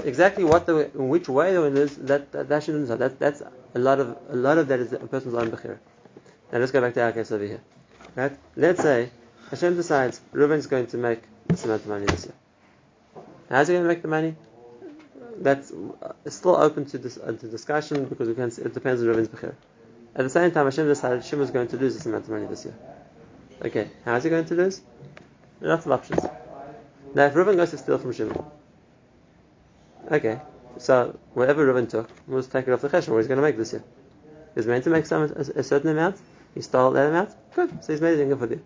Exactly 0.04 0.44
what 0.44 0.64
they 0.66 0.72
were, 0.74 0.84
in 0.84 1.08
which 1.08 1.28
way 1.28 1.50
they 1.50 1.58
were 1.58 1.70
going 1.70 1.74
to 1.74 1.80
lose, 1.80 1.96
that, 1.96 2.30
that, 2.30 2.48
that 2.48 2.62
shouldn't. 2.62 2.86
That, 2.86 3.18
that's 3.18 3.42
a 3.74 3.78
lot 3.80 3.98
of 3.98 4.16
a 4.30 4.36
lot 4.36 4.58
of 4.58 4.68
that 4.68 4.78
is 4.78 4.92
a 4.92 4.98
person's 4.98 5.34
own 5.34 5.50
bechira. 5.50 5.78
Now 6.52 6.60
let's 6.60 6.70
go 6.70 6.80
back 6.80 6.94
to 6.94 7.02
our 7.02 7.10
case 7.10 7.32
over 7.32 7.44
here. 7.44 7.60
Right? 8.14 8.36
Let's 8.54 8.80
say 8.80 9.10
Hashem 9.50 9.74
decides 9.74 10.20
Reuben's 10.30 10.68
going 10.68 10.86
to 10.88 10.98
make 10.98 11.22
this 11.48 11.64
amount 11.64 11.82
of 11.82 11.88
money 11.88 12.06
this 12.06 12.26
year. 12.26 12.34
How's 13.50 13.66
he 13.66 13.74
going 13.74 13.84
to 13.84 13.88
make 13.88 14.02
the 14.02 14.08
money? 14.08 14.36
That's 15.38 15.72
uh, 15.72 16.12
still 16.28 16.54
open 16.54 16.86
to, 16.86 16.98
this, 16.98 17.18
uh, 17.18 17.32
to 17.32 17.48
discussion 17.48 18.04
because 18.04 18.32
can, 18.36 18.64
it 18.64 18.72
depends 18.72 19.02
on 19.02 19.08
Reuben's 19.08 19.28
bechira. 19.28 19.54
At 20.14 20.22
the 20.22 20.30
same 20.30 20.52
time, 20.52 20.66
Hashem 20.66 20.86
decided 20.86 21.24
Shimon 21.24 21.40
was 21.40 21.50
going 21.50 21.68
to 21.68 21.76
lose 21.76 21.94
this 21.94 22.06
amount 22.06 22.24
of 22.24 22.30
money 22.30 22.46
this 22.46 22.64
year. 22.64 22.74
Okay, 23.64 23.88
how's 24.04 24.24
he 24.24 24.30
going 24.30 24.44
to 24.44 24.54
lose? 24.54 24.82
Lots 25.60 25.86
of 25.86 25.92
options. 25.92 26.24
Now, 27.14 27.26
if 27.26 27.34
Reuben 27.34 27.56
goes 27.56 27.70
to 27.70 27.78
steal 27.78 27.98
from 27.98 28.12
Shimon, 28.12 28.44
okay, 30.12 30.40
so 30.76 31.18
whatever 31.32 31.64
Reuben 31.64 31.86
took, 31.86 32.10
we'll 32.26 32.40
just 32.40 32.52
take 32.52 32.68
it 32.68 32.72
off 32.72 32.82
the 32.82 32.88
cheshbon. 32.88 33.10
What 33.10 33.18
he's 33.18 33.26
going 33.26 33.38
to 33.38 33.42
make 33.42 33.56
this 33.56 33.72
year? 33.72 33.82
He's 34.54 34.66
meant 34.66 34.84
to 34.84 34.90
make 34.90 35.06
some 35.06 35.22
a, 35.22 35.58
a, 35.58 35.62
certain 35.62 35.90
amount. 35.90 36.18
He 36.54 36.60
stole 36.60 36.90
that 36.92 37.08
amount. 37.08 37.34
Good. 37.54 37.82
So 37.82 37.92
he's 37.92 38.02
made 38.02 38.18
it 38.18 38.36
for 38.36 38.46
you. 38.46 38.62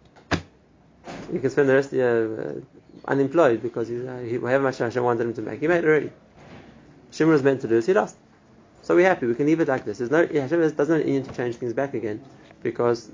You 1.32 1.38
can 1.38 1.50
spend 1.50 1.68
the 1.68 1.74
rest 1.74 1.86
of 1.86 1.90
the 1.92 1.96
year 1.96 2.62
uh, 3.06 3.10
unemployed 3.10 3.62
because 3.62 3.88
he's, 3.88 4.04
uh, 4.04 4.18
he, 4.18 4.38
much 4.38 4.78
Hashem 4.78 5.02
wanted 5.02 5.22
him 5.22 5.34
to 5.34 5.42
make, 5.42 5.60
he 5.60 5.68
made 5.68 5.84
it 5.84 5.86
already. 5.86 6.10
Shimon 7.12 7.32
was 7.32 7.42
meant 7.42 7.60
to 7.60 7.68
lose, 7.68 7.86
he 7.86 7.94
lost. 7.94 8.16
So 8.82 8.96
we're 8.96 9.08
happy. 9.08 9.26
We 9.26 9.34
can 9.34 9.46
leave 9.46 9.60
it 9.60 9.68
like 9.68 9.84
this. 9.84 9.98
There's 9.98 10.10
no 10.10 10.26
Hashem 10.26 10.70
doesn't 10.72 11.06
need 11.06 11.24
to 11.24 11.32
change 11.34 11.56
things 11.56 11.72
back 11.72 11.94
again 11.94 12.22
because 12.62 13.10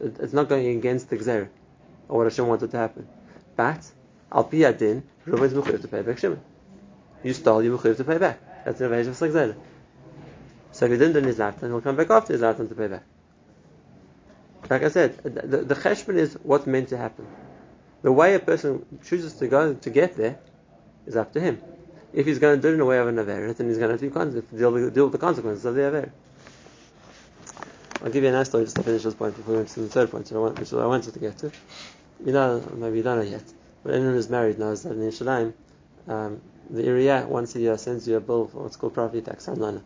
it's 0.00 0.32
not 0.32 0.48
going 0.48 0.66
against 0.78 1.10
the 1.10 1.16
gzer 1.16 1.48
or 2.08 2.18
what 2.18 2.24
Hashem 2.24 2.46
wanted 2.46 2.70
to 2.70 2.76
happen. 2.76 3.08
But 3.56 3.90
al 4.32 4.44
pi 4.44 4.58
adin, 4.58 5.02
Reuben's 5.24 5.54
mechuyev 5.54 5.82
to 5.82 5.88
pay 5.88 6.02
back 6.02 6.18
Shimon. 6.18 6.40
You 7.22 7.32
stole, 7.32 7.62
you 7.62 7.76
mechuyev 7.76 7.96
to 7.96 8.04
pay 8.04 8.18
back. 8.18 8.64
That's 8.64 8.78
the 8.78 8.86
invasion 8.86 9.12
of 9.12 9.18
gzer. 9.18 9.56
So 10.72 10.86
if 10.86 10.92
he 10.92 10.98
didn't 10.98 11.20
do 11.20 11.26
his 11.26 11.38
lifetime, 11.38 11.70
he'll 11.70 11.80
come 11.80 11.96
back 11.96 12.10
after 12.10 12.32
his 12.32 12.42
lifetime 12.42 12.68
to 12.68 12.74
pay 12.74 12.88
back. 12.88 13.02
Like 14.68 14.82
I 14.82 14.88
said, 14.88 15.16
the, 15.22 15.74
cheshbon 15.74 16.16
is 16.16 16.34
what's 16.42 16.66
meant 16.66 16.88
to 16.88 16.96
happen. 16.96 17.26
The 18.02 18.12
way 18.12 18.34
a 18.34 18.40
person 18.40 18.84
chooses 19.04 19.34
to 19.34 19.48
go 19.48 19.74
to 19.74 19.90
get 19.90 20.16
there 20.16 20.38
is 21.06 21.16
up 21.16 21.32
to 21.34 21.40
him. 21.40 21.62
If 22.12 22.26
he's 22.26 22.38
going 22.38 22.56
to 22.56 22.62
do 22.62 22.68
it 22.68 22.74
in 22.74 22.80
a 22.80 22.84
way 22.84 22.98
of 22.98 23.08
an 23.08 23.18
Aver, 23.18 23.52
then 23.52 23.68
he's 23.68 23.78
going 23.78 23.96
to 23.96 24.04
have 24.04 24.30
to 24.32 24.56
deal 24.56 24.90
deal 24.90 25.04
with 25.04 25.12
the 25.12 25.18
consequences 25.18 25.64
of 25.64 25.74
the 25.74 25.86
Aver. 25.86 26.12
I'll 28.06 28.12
give 28.12 28.22
you 28.22 28.28
a 28.28 28.32
nice 28.32 28.46
story 28.46 28.62
just 28.62 28.76
to 28.76 28.84
finish 28.84 29.02
this 29.02 29.14
point 29.14 29.36
before 29.36 29.54
we 29.54 29.62
go 29.62 29.66
to 29.66 29.80
the 29.80 29.88
third 29.88 30.12
point, 30.12 30.30
which 30.30 30.72
I 30.72 30.86
wanted 30.86 31.12
to 31.12 31.18
get 31.18 31.38
to. 31.38 31.50
You 32.24 32.30
know, 32.30 32.62
maybe 32.76 32.98
you 32.98 33.02
don't 33.02 33.16
know 33.18 33.24
yet, 33.24 33.42
but 33.82 33.94
anyone 33.94 34.14
who's 34.14 34.30
married 34.30 34.60
knows 34.60 34.84
that 34.84 34.92
in 34.92 34.98
Yerushalayim, 34.98 35.52
um, 36.06 36.40
the 36.70 36.84
area 36.84 37.26
once 37.28 37.56
a 37.56 37.58
year 37.58 37.76
sends 37.76 38.06
you 38.06 38.16
a 38.16 38.20
bill 38.20 38.46
for 38.46 38.62
what's 38.62 38.76
called 38.76 38.94
property 38.94 39.22
tax, 39.22 39.48
arnona. 39.48 39.82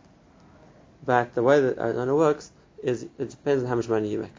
But 1.03 1.33
the 1.33 1.41
way 1.41 1.61
that 1.61 1.79
arnona 1.79 2.15
works 2.15 2.51
is 2.83 3.07
it 3.17 3.31
depends 3.31 3.63
on 3.63 3.69
how 3.69 3.73
much 3.73 3.89
money 3.89 4.09
you 4.09 4.19
make. 4.19 4.37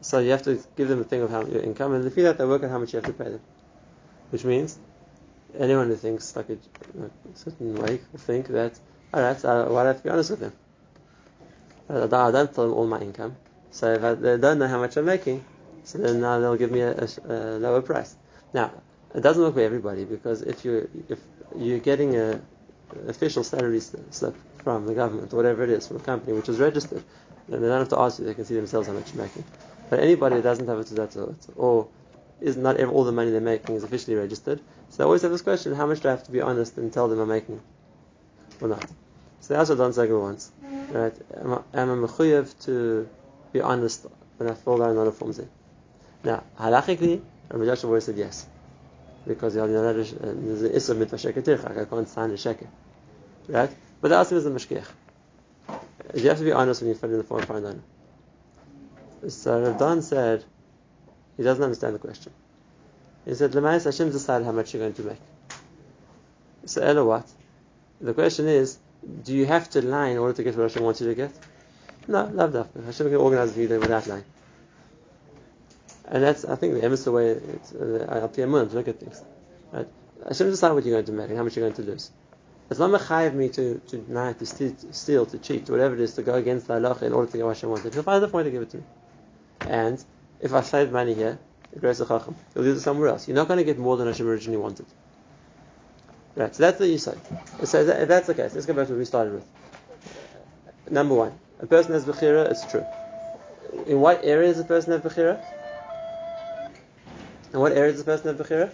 So 0.00 0.18
you 0.18 0.32
have 0.32 0.42
to 0.42 0.60
give 0.74 0.88
them 0.88 1.00
a 1.00 1.04
thing 1.04 1.22
of 1.22 1.30
how 1.30 1.44
your 1.44 1.62
income, 1.62 1.92
and 1.92 2.04
if 2.04 2.16
you 2.16 2.24
that, 2.24 2.38
they 2.38 2.44
work 2.44 2.64
out 2.64 2.70
how 2.70 2.78
much 2.78 2.92
you 2.92 2.96
have 2.96 3.06
to 3.06 3.12
pay 3.12 3.30
them. 3.30 3.40
Which 4.30 4.44
means 4.44 4.76
anyone 5.56 5.86
who 5.86 5.94
thinks 5.94 6.34
like 6.34 6.50
a, 6.50 6.54
a 6.54 7.36
certain 7.36 7.76
way 7.76 8.00
will 8.10 8.18
think 8.18 8.48
that, 8.48 8.76
all 9.14 9.22
right, 9.22 9.38
so 9.38 9.72
why 9.72 9.84
do 9.84 9.84
I 9.84 9.92
have 9.92 9.98
to 9.98 10.02
be 10.02 10.10
honest 10.10 10.30
with 10.30 10.40
them? 10.40 10.52
I 11.90 12.06
don't 12.06 12.54
tell 12.54 12.68
them 12.68 12.74
all 12.74 12.86
my 12.86 13.00
income, 13.00 13.36
so 13.70 13.92
if 13.94 14.04
I, 14.04 14.14
they 14.14 14.36
don't 14.36 14.58
know 14.58 14.68
how 14.68 14.78
much 14.78 14.96
I'm 14.96 15.06
making, 15.06 15.42
so 15.84 15.98
then 15.98 16.20
now 16.20 16.38
they'll 16.38 16.56
give 16.56 16.70
me 16.70 16.80
a, 16.80 16.94
a, 16.94 17.08
a 17.28 17.58
lower 17.58 17.80
price. 17.80 18.14
Now, 18.52 18.70
it 19.14 19.22
doesn't 19.22 19.42
work 19.42 19.54
for 19.54 19.60
everybody 19.60 20.04
because 20.04 20.42
if 20.42 20.64
you 20.64 20.88
if 21.08 21.18
you're 21.56 21.78
getting 21.78 22.16
a 22.16 22.40
official 23.06 23.42
salary 23.42 23.80
slip 23.80 24.34
from 24.62 24.86
the 24.86 24.94
government, 24.94 25.32
whatever 25.32 25.64
it 25.64 25.70
is, 25.70 25.86
from 25.86 25.96
a 25.96 26.00
company 26.00 26.34
which 26.36 26.48
is 26.50 26.58
registered, 26.58 27.02
then 27.48 27.62
they 27.62 27.68
don't 27.68 27.78
have 27.78 27.88
to 27.88 27.98
ask 27.98 28.18
you; 28.18 28.26
they 28.26 28.34
can 28.34 28.44
see 28.44 28.54
themselves 28.54 28.86
how 28.86 28.92
much 28.94 29.14
you're 29.14 29.22
making. 29.24 29.44
But 29.88 30.00
anybody 30.00 30.36
who 30.36 30.42
doesn't 30.42 30.68
have 30.68 30.78
a 30.78 31.02
it 31.02 31.16
or 31.56 31.88
is 32.42 32.56
not 32.56 32.76
every, 32.76 32.94
all 32.94 33.04
the 33.04 33.12
money 33.12 33.30
they're 33.30 33.40
making 33.40 33.76
is 33.76 33.84
officially 33.84 34.16
registered, 34.16 34.60
so 34.90 34.98
they 34.98 35.04
always 35.04 35.22
have 35.22 35.30
this 35.30 35.42
question: 35.42 35.74
How 35.74 35.86
much 35.86 36.00
do 36.00 36.08
I 36.08 36.10
have 36.10 36.24
to 36.24 36.32
be 36.32 36.42
honest 36.42 36.76
and 36.76 36.92
tell 36.92 37.08
them 37.08 37.18
I'm 37.20 37.28
making, 37.28 37.62
or 38.60 38.68
not? 38.68 38.84
So 39.48 39.54
the 39.54 39.60
answer 39.60 39.76
don't 39.76 39.94
say 39.94 40.06
once, 40.12 40.52
right? 40.90 41.14
Am 41.40 41.54
I, 41.54 41.80
am 41.80 42.06
mechuyev 42.06 42.54
to 42.66 43.08
be 43.50 43.62
honest 43.62 44.06
when 44.36 44.50
I 44.50 44.52
fill 44.52 44.76
down 44.76 44.90
another 44.90 45.10
forms 45.10 45.38
in? 45.38 45.48
Now, 46.22 46.44
halachically, 46.60 47.22
Rabbi 47.48 47.64
Joshua 47.64 47.88
always 47.88 48.04
said 48.04 48.18
yes 48.18 48.46
because 49.26 49.56
uh, 49.56 49.66
there's 49.66 50.12
an 50.12 50.98
mitzvah 50.98 51.16
sheker 51.16 51.80
I 51.80 51.84
can't 51.86 52.06
sign 52.06 52.30
a 52.30 52.34
sheker. 52.34 52.66
Right? 53.48 53.70
But 54.02 54.08
the 54.08 54.16
answer 54.18 54.36
is 54.36 54.44
a 54.44 54.50
mashkiach. 54.50 54.84
You 56.14 56.28
have 56.28 56.36
to 56.36 56.44
be 56.44 56.52
honest 56.52 56.82
when 56.82 56.90
you 56.90 56.94
fill 56.94 57.10
in 57.10 57.16
the 57.16 57.24
form 57.24 57.46
for 57.46 57.56
an 57.56 57.82
So 59.30 59.62
Rav 59.62 59.78
Don 59.78 60.02
said, 60.02 60.44
he 61.38 61.42
doesn't 61.42 61.64
understand 61.64 61.94
the 61.94 62.00
question. 62.00 62.34
He 63.24 63.34
said, 63.34 63.52
Lemais 63.52 63.84
Hashem 63.84 64.10
decided 64.10 64.44
how 64.44 64.52
much 64.52 64.74
you're 64.74 64.82
going 64.82 64.92
to 64.92 65.02
make. 65.04 65.20
So 66.66 66.82
Ella 66.82 67.02
what? 67.02 67.26
The 68.02 68.12
question 68.12 68.46
is, 68.46 68.78
do 69.22 69.34
you 69.34 69.46
have 69.46 69.70
to 69.70 69.84
lie 69.84 70.08
in 70.08 70.18
order 70.18 70.34
to 70.34 70.42
get 70.42 70.56
what 70.56 70.64
Hashem 70.64 70.82
wants 70.82 71.00
you 71.00 71.08
to 71.08 71.14
get? 71.14 71.32
No, 72.06 72.24
love 72.32 72.52
that. 72.52 72.68
Hashem 72.84 73.08
can 73.08 73.16
organize 73.16 73.56
you 73.56 73.68
without 73.68 74.06
lying. 74.06 74.24
And 76.06 76.22
that's, 76.22 76.44
I 76.44 76.56
think, 76.56 76.80
the 76.80 76.88
the 76.88 77.12
way 77.12 77.30
it's 77.30 77.72
uh, 77.72 78.28
to 78.32 78.46
look 78.46 78.88
at 78.88 79.00
things. 79.00 79.22
Right? 79.72 79.86
Hashem 80.26 80.50
decide 80.50 80.72
what 80.72 80.84
you're 80.84 80.94
going 80.94 81.04
to 81.04 81.12
make 81.12 81.28
and 81.28 81.36
how 81.36 81.44
much 81.44 81.56
you're 81.56 81.68
going 81.68 81.84
to 81.84 81.90
lose. 81.90 82.10
It's 82.70 82.78
not 82.78 82.90
mechayiv 82.90 83.34
me 83.34 83.48
to, 83.50 83.78
to 83.78 83.96
deny, 83.98 84.32
to 84.34 84.46
steal, 84.46 84.72
to 84.72 84.92
steal, 84.92 85.26
to 85.26 85.38
cheat, 85.38 85.70
whatever 85.70 85.94
it 85.94 86.00
is, 86.00 86.14
to 86.14 86.22
go 86.22 86.34
against 86.34 86.66
the 86.66 86.74
halacha 86.74 87.02
in 87.02 87.12
order 87.12 87.30
to 87.30 87.36
get 87.38 87.46
what 87.46 87.56
Hashem 87.56 87.70
wanted. 87.70 87.94
He'll 87.94 88.02
find 88.02 88.22
a 88.22 88.28
way 88.28 88.42
to 88.42 88.50
give 88.50 88.62
it 88.62 88.70
to 88.70 88.76
me. 88.78 88.82
And 89.60 90.02
if 90.40 90.52
I 90.52 90.60
save 90.62 90.92
money 90.92 91.14
here, 91.14 91.38
the 91.72 91.80
grace 91.80 92.00
of 92.00 92.08
Chacham, 92.08 92.36
you'll 92.54 92.66
use 92.66 92.78
it 92.78 92.80
somewhere 92.80 93.08
else. 93.08 93.28
You're 93.28 93.36
not 93.36 93.48
going 93.48 93.58
to 93.58 93.64
get 93.64 93.78
more 93.78 93.96
than 93.96 94.06
Hashem 94.06 94.26
originally 94.26 94.58
wanted. 94.58 94.86
Right, 96.36 96.54
so 96.54 96.62
that's 96.62 96.78
the 96.78 96.98
say. 96.98 97.14
So 97.64 97.84
that, 97.84 98.02
if 98.02 98.08
that's 98.08 98.26
the 98.26 98.34
case, 98.34 98.54
let's 98.54 98.66
go 98.66 98.74
back 98.74 98.86
to 98.86 98.92
what 98.92 98.98
we 98.98 99.04
started 99.04 99.34
with. 99.34 99.46
Number 100.90 101.14
one, 101.14 101.38
a 101.60 101.66
person 101.66 101.92
has 101.92 102.04
Bechira, 102.04 102.50
it's 102.50 102.64
true. 102.70 102.84
In 103.86 104.00
what 104.00 104.24
area 104.24 104.48
does 104.48 104.60
a 104.60 104.64
person 104.64 104.92
have 104.92 105.02
Bechira? 105.02 105.42
In 107.52 107.60
what 107.60 107.72
areas 107.72 107.94
does 107.94 108.02
a 108.02 108.04
person 108.04 108.28
have 108.28 108.46
Bechira? 108.46 108.70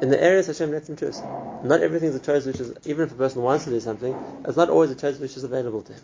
In 0.00 0.10
the 0.10 0.22
areas 0.22 0.46
Hashem 0.46 0.70
lets 0.70 0.88
him 0.88 0.96
choose. 0.96 1.20
Not 1.62 1.80
everything 1.80 2.08
is 2.08 2.14
a 2.14 2.20
choice 2.20 2.46
which 2.46 2.60
is, 2.60 2.74
even 2.84 3.04
if 3.04 3.12
a 3.12 3.16
person 3.16 3.42
wants 3.42 3.64
to 3.64 3.70
do 3.70 3.80
something, 3.80 4.14
it's 4.46 4.56
not 4.56 4.68
always 4.68 4.90
a 4.90 4.94
choice 4.94 5.18
which 5.18 5.36
is 5.36 5.44
available 5.44 5.82
to 5.82 5.92
him. 5.92 6.02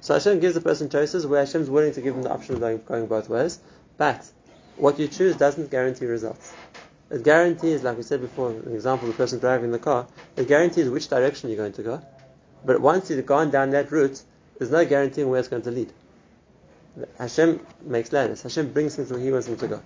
So 0.00 0.14
Hashem 0.14 0.40
gives 0.40 0.56
a 0.56 0.60
person 0.60 0.88
choices 0.88 1.26
where 1.26 1.40
Hashem 1.40 1.62
is 1.62 1.70
willing 1.70 1.92
to 1.94 2.00
give 2.00 2.14
him 2.14 2.22
the 2.22 2.30
option 2.30 2.54
of 2.54 2.60
going, 2.60 2.80
going 2.86 3.06
both 3.06 3.28
ways, 3.28 3.58
but 3.96 4.24
what 4.76 4.98
you 4.98 5.08
choose 5.08 5.36
doesn't 5.36 5.70
guarantee 5.70 6.06
results. 6.06 6.52
It 7.10 7.22
guarantees, 7.22 7.82
like 7.82 7.96
we 7.96 8.02
said 8.02 8.20
before, 8.20 8.50
an 8.50 8.74
example 8.74 9.08
the 9.08 9.14
person 9.14 9.38
driving 9.38 9.70
the 9.70 9.78
car, 9.78 10.06
it 10.36 10.46
guarantees 10.46 10.90
which 10.90 11.08
direction 11.08 11.48
you're 11.48 11.56
going 11.56 11.72
to 11.72 11.82
go. 11.82 12.02
But 12.64 12.80
once 12.80 13.08
you've 13.08 13.24
gone 13.24 13.50
down 13.50 13.70
that 13.70 13.90
route, 13.90 14.20
there's 14.58 14.70
no 14.70 14.84
guaranteeing 14.84 15.30
where 15.30 15.40
it's 15.40 15.48
going 15.48 15.62
to 15.62 15.70
lead. 15.70 15.92
Hashem 17.18 17.64
makes 17.82 18.12
ladders. 18.12 18.42
Hashem 18.42 18.72
brings 18.72 18.96
things 18.96 19.10
where 19.10 19.20
He 19.20 19.30
wants 19.30 19.46
them 19.46 19.56
to 19.56 19.68
go. 19.68 19.82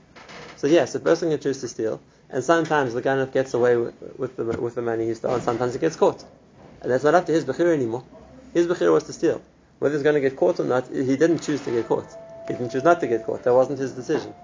So 0.57 0.67
yes, 0.67 0.95
a 0.95 1.01
person 1.01 1.31
can 1.31 1.39
choose 1.39 1.61
to 1.61 1.69
steal, 1.69 2.01
and 2.31 2.43
sometimes 2.43 2.95
the 2.95 3.03
guy 3.03 3.25
gets 3.27 3.55
away 3.55 3.77
with, 3.77 3.95
with, 4.17 4.37
the, 4.37 4.45
with 4.45 4.75
the 4.75 4.83
money 4.83 5.07
he 5.07 5.15
stole, 5.15 5.35
and 5.35 5.43
sometimes 5.43 5.75
he 5.75 5.81
gets 5.81 5.97
caught. 5.97 6.25
And 6.81 6.91
that's 6.91 7.05
not 7.05 7.15
up 7.15 7.27
to 7.27 7.33
his 7.33 7.45
bechir 7.45 7.73
anymore. 7.73 8.05
His 8.55 8.67
bechir 8.67 8.93
was 8.93 9.05
to 9.05 9.13
steal. 9.13 9.43
Whether 9.79 9.97
he's 9.97 10.03
going 10.03 10.15
to 10.15 10.21
get 10.21 10.37
caught 10.37 10.61
or 10.61 10.65
not, 10.65 10.89
he 10.89 11.17
didn't 11.17 11.41
choose 11.41 11.61
to 11.63 11.71
get 11.71 11.89
caught. 11.89 12.07
He 12.47 12.55
didn't 12.55 12.71
choose 12.71 12.85
not 12.85 13.01
to 13.01 13.07
get 13.07 13.25
caught. 13.25 13.43
That 13.43 13.55
wasn't 13.55 13.79
his 13.79 13.93
decision. 13.93 14.35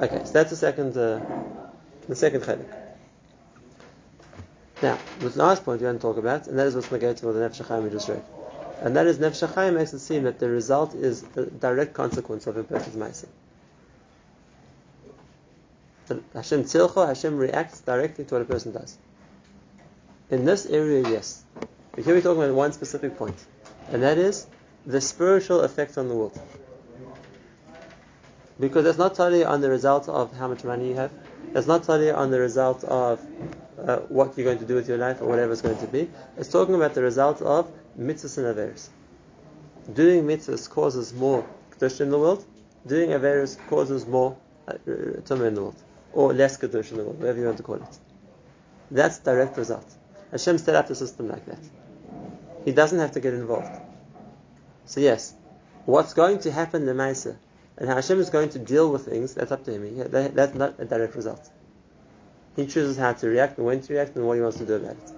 Okay, 0.00 0.22
so 0.24 0.32
that's 0.32 0.48
the 0.48 0.56
second, 0.56 0.96
uh, 0.96 1.20
the 2.08 2.16
second 2.16 2.40
chalik. 2.40 2.64
Now, 4.82 4.98
the 5.18 5.28
last 5.30 5.62
point 5.62 5.82
we 5.82 5.86
want 5.86 6.00
to 6.00 6.02
talk 6.02 6.16
about, 6.16 6.46
and 6.46 6.58
that 6.58 6.66
is 6.66 6.74
what's 6.74 6.90
negated 6.90 7.22
with 7.22 7.34
the 7.36 7.42
Nefesh 7.42 7.62
HaChaim 7.66 7.82
we 7.84 7.90
just 7.90 8.08
read. 8.08 8.22
And 8.80 8.96
that 8.96 9.06
is 9.06 9.18
Nefesh 9.18 9.46
HaChaim 9.46 9.74
makes 9.74 9.92
it 9.92 9.98
seem 9.98 10.22
that 10.22 10.38
the 10.38 10.48
result 10.48 10.94
is 10.94 11.22
a 11.36 11.44
direct 11.44 11.92
consequence 11.92 12.46
of 12.46 12.56
a 12.56 12.64
person's 12.64 12.96
ma'aseh. 12.96 13.28
Hashem 16.32 16.64
tzilcha, 16.64 17.06
Hashem 17.06 17.36
reacts 17.36 17.82
directly 17.82 18.24
to 18.24 18.34
what 18.34 18.42
a 18.42 18.46
person 18.46 18.72
does. 18.72 18.96
In 20.30 20.46
this 20.46 20.64
area, 20.64 21.02
yes. 21.08 21.44
But 21.92 22.04
here 22.04 22.14
we're 22.14 22.22
talking 22.22 22.42
about 22.42 22.54
one 22.54 22.72
specific 22.72 23.18
point, 23.18 23.36
and 23.90 24.02
that 24.02 24.16
is 24.16 24.46
the 24.86 25.02
spiritual 25.02 25.60
effect 25.60 25.98
on 25.98 26.08
the 26.08 26.14
world. 26.14 26.40
Because 28.60 28.84
that's 28.84 28.98
not 28.98 29.14
totally 29.14 29.44
on 29.44 29.62
the 29.62 29.70
result 29.70 30.08
of 30.08 30.36
how 30.36 30.46
much 30.46 30.64
money 30.64 30.88
you 30.88 30.94
have. 30.94 31.10
That's 31.52 31.66
not 31.66 31.84
totally 31.84 32.10
on 32.10 32.30
the 32.30 32.38
result 32.38 32.84
of 32.84 33.20
uh, 33.78 33.96
what 34.08 34.36
you're 34.36 34.44
going 34.44 34.58
to 34.58 34.66
do 34.66 34.74
with 34.74 34.88
your 34.88 34.98
life 34.98 35.22
or 35.22 35.26
whatever 35.26 35.52
it's 35.52 35.62
going 35.62 35.78
to 35.78 35.86
be. 35.86 36.10
It's 36.36 36.50
talking 36.50 36.74
about 36.74 36.94
the 36.94 37.02
result 37.02 37.40
of 37.40 37.72
mitzvahs 37.98 38.36
and 38.38 38.46
averis. 38.54 38.88
Doing 39.92 40.24
mitzvahs 40.24 40.68
causes 40.68 41.14
more 41.14 41.46
kedusha 41.70 42.02
in 42.02 42.10
the 42.10 42.18
world. 42.18 42.44
Doing 42.86 43.10
averis 43.10 43.56
causes 43.68 44.06
more 44.06 44.36
uh, 44.68 44.74
tumah 44.74 45.48
in 45.48 45.54
the 45.54 45.62
world, 45.62 45.82
or 46.12 46.34
less 46.34 46.58
kedusha 46.58 46.92
in 46.92 46.98
the 46.98 47.04
world, 47.04 47.18
whatever 47.18 47.38
you 47.38 47.46
want 47.46 47.56
to 47.56 47.62
call 47.62 47.76
it. 47.76 47.98
That's 48.90 49.18
direct 49.18 49.56
result. 49.56 49.86
Hashem 50.32 50.58
set 50.58 50.74
up 50.74 50.86
the 50.86 50.94
system 50.94 51.28
like 51.28 51.46
that. 51.46 51.58
He 52.64 52.72
doesn't 52.72 52.98
have 52.98 53.12
to 53.12 53.20
get 53.20 53.32
involved. 53.32 53.80
So 54.84 55.00
yes, 55.00 55.34
what's 55.86 56.14
going 56.14 56.40
to 56.40 56.52
happen 56.52 56.82
in 56.82 56.86
the 56.86 57.02
Maisa, 57.02 57.36
and 57.76 57.88
how 57.88 57.94
Hashem 57.96 58.20
is 58.20 58.30
going 58.30 58.50
to 58.50 58.58
deal 58.58 58.90
with 58.90 59.06
things, 59.06 59.34
that's 59.34 59.52
up 59.52 59.64
to 59.64 59.72
him. 59.72 60.10
that's 60.10 60.54
not 60.54 60.74
a 60.78 60.84
direct 60.84 61.14
result. 61.14 61.48
He 62.56 62.66
chooses 62.66 62.96
how 62.96 63.12
to 63.14 63.28
react 63.28 63.58
and 63.58 63.66
when 63.66 63.80
to 63.80 63.92
react 63.92 64.16
and 64.16 64.26
what 64.26 64.34
he 64.34 64.42
wants 64.42 64.58
to 64.58 64.66
do 64.66 64.74
about 64.74 64.96
it. 64.96 65.12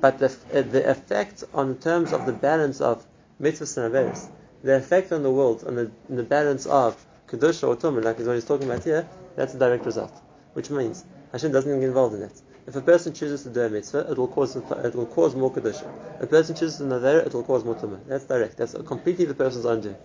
But 0.00 0.18
the, 0.18 0.26
uh, 0.26 0.62
the 0.62 0.90
effect 0.90 1.44
on 1.54 1.76
terms 1.78 2.12
of 2.12 2.26
the 2.26 2.32
balance 2.32 2.80
of 2.80 3.06
mitzvahs 3.40 3.76
and 3.78 3.94
averis, 3.94 4.28
the 4.62 4.76
effect 4.76 5.12
on 5.12 5.22
the 5.22 5.30
world, 5.30 5.64
on 5.66 5.76
the, 5.76 5.90
on 6.10 6.16
the 6.16 6.22
balance 6.22 6.66
of 6.66 6.96
kedusha 7.28 7.68
or 7.68 7.76
tumah, 7.76 8.04
like 8.04 8.18
is 8.18 8.26
what 8.26 8.34
he's 8.34 8.44
talking 8.44 8.68
about 8.68 8.84
here, 8.84 9.08
that's 9.36 9.54
a 9.54 9.58
direct 9.58 9.86
result. 9.86 10.12
Which 10.54 10.70
means 10.70 11.04
Hashem 11.30 11.52
doesn't 11.52 11.80
get 11.80 11.86
involved 11.86 12.16
in 12.16 12.22
it. 12.22 12.42
If 12.66 12.76
a 12.76 12.80
person 12.80 13.12
chooses 13.12 13.44
to 13.44 13.50
do 13.50 13.62
a 13.62 13.70
mitzvah, 13.70 14.10
it 14.10 14.18
will 14.18 14.28
cause 14.28 14.56
it 14.56 14.94
will 14.94 15.06
cause 15.06 15.34
more 15.34 15.52
kedusha. 15.52 15.88
If 16.16 16.22
a 16.22 16.26
person 16.26 16.54
chooses 16.56 16.80
naver, 16.80 17.20
it 17.20 17.32
will 17.32 17.44
cause 17.44 17.64
more 17.64 17.74
tumah. 17.74 18.00
That's 18.06 18.24
direct. 18.24 18.56
That's 18.56 18.74
completely 18.86 19.24
the 19.24 19.34
person's 19.34 19.66
own 19.66 19.80
doing. 19.80 19.96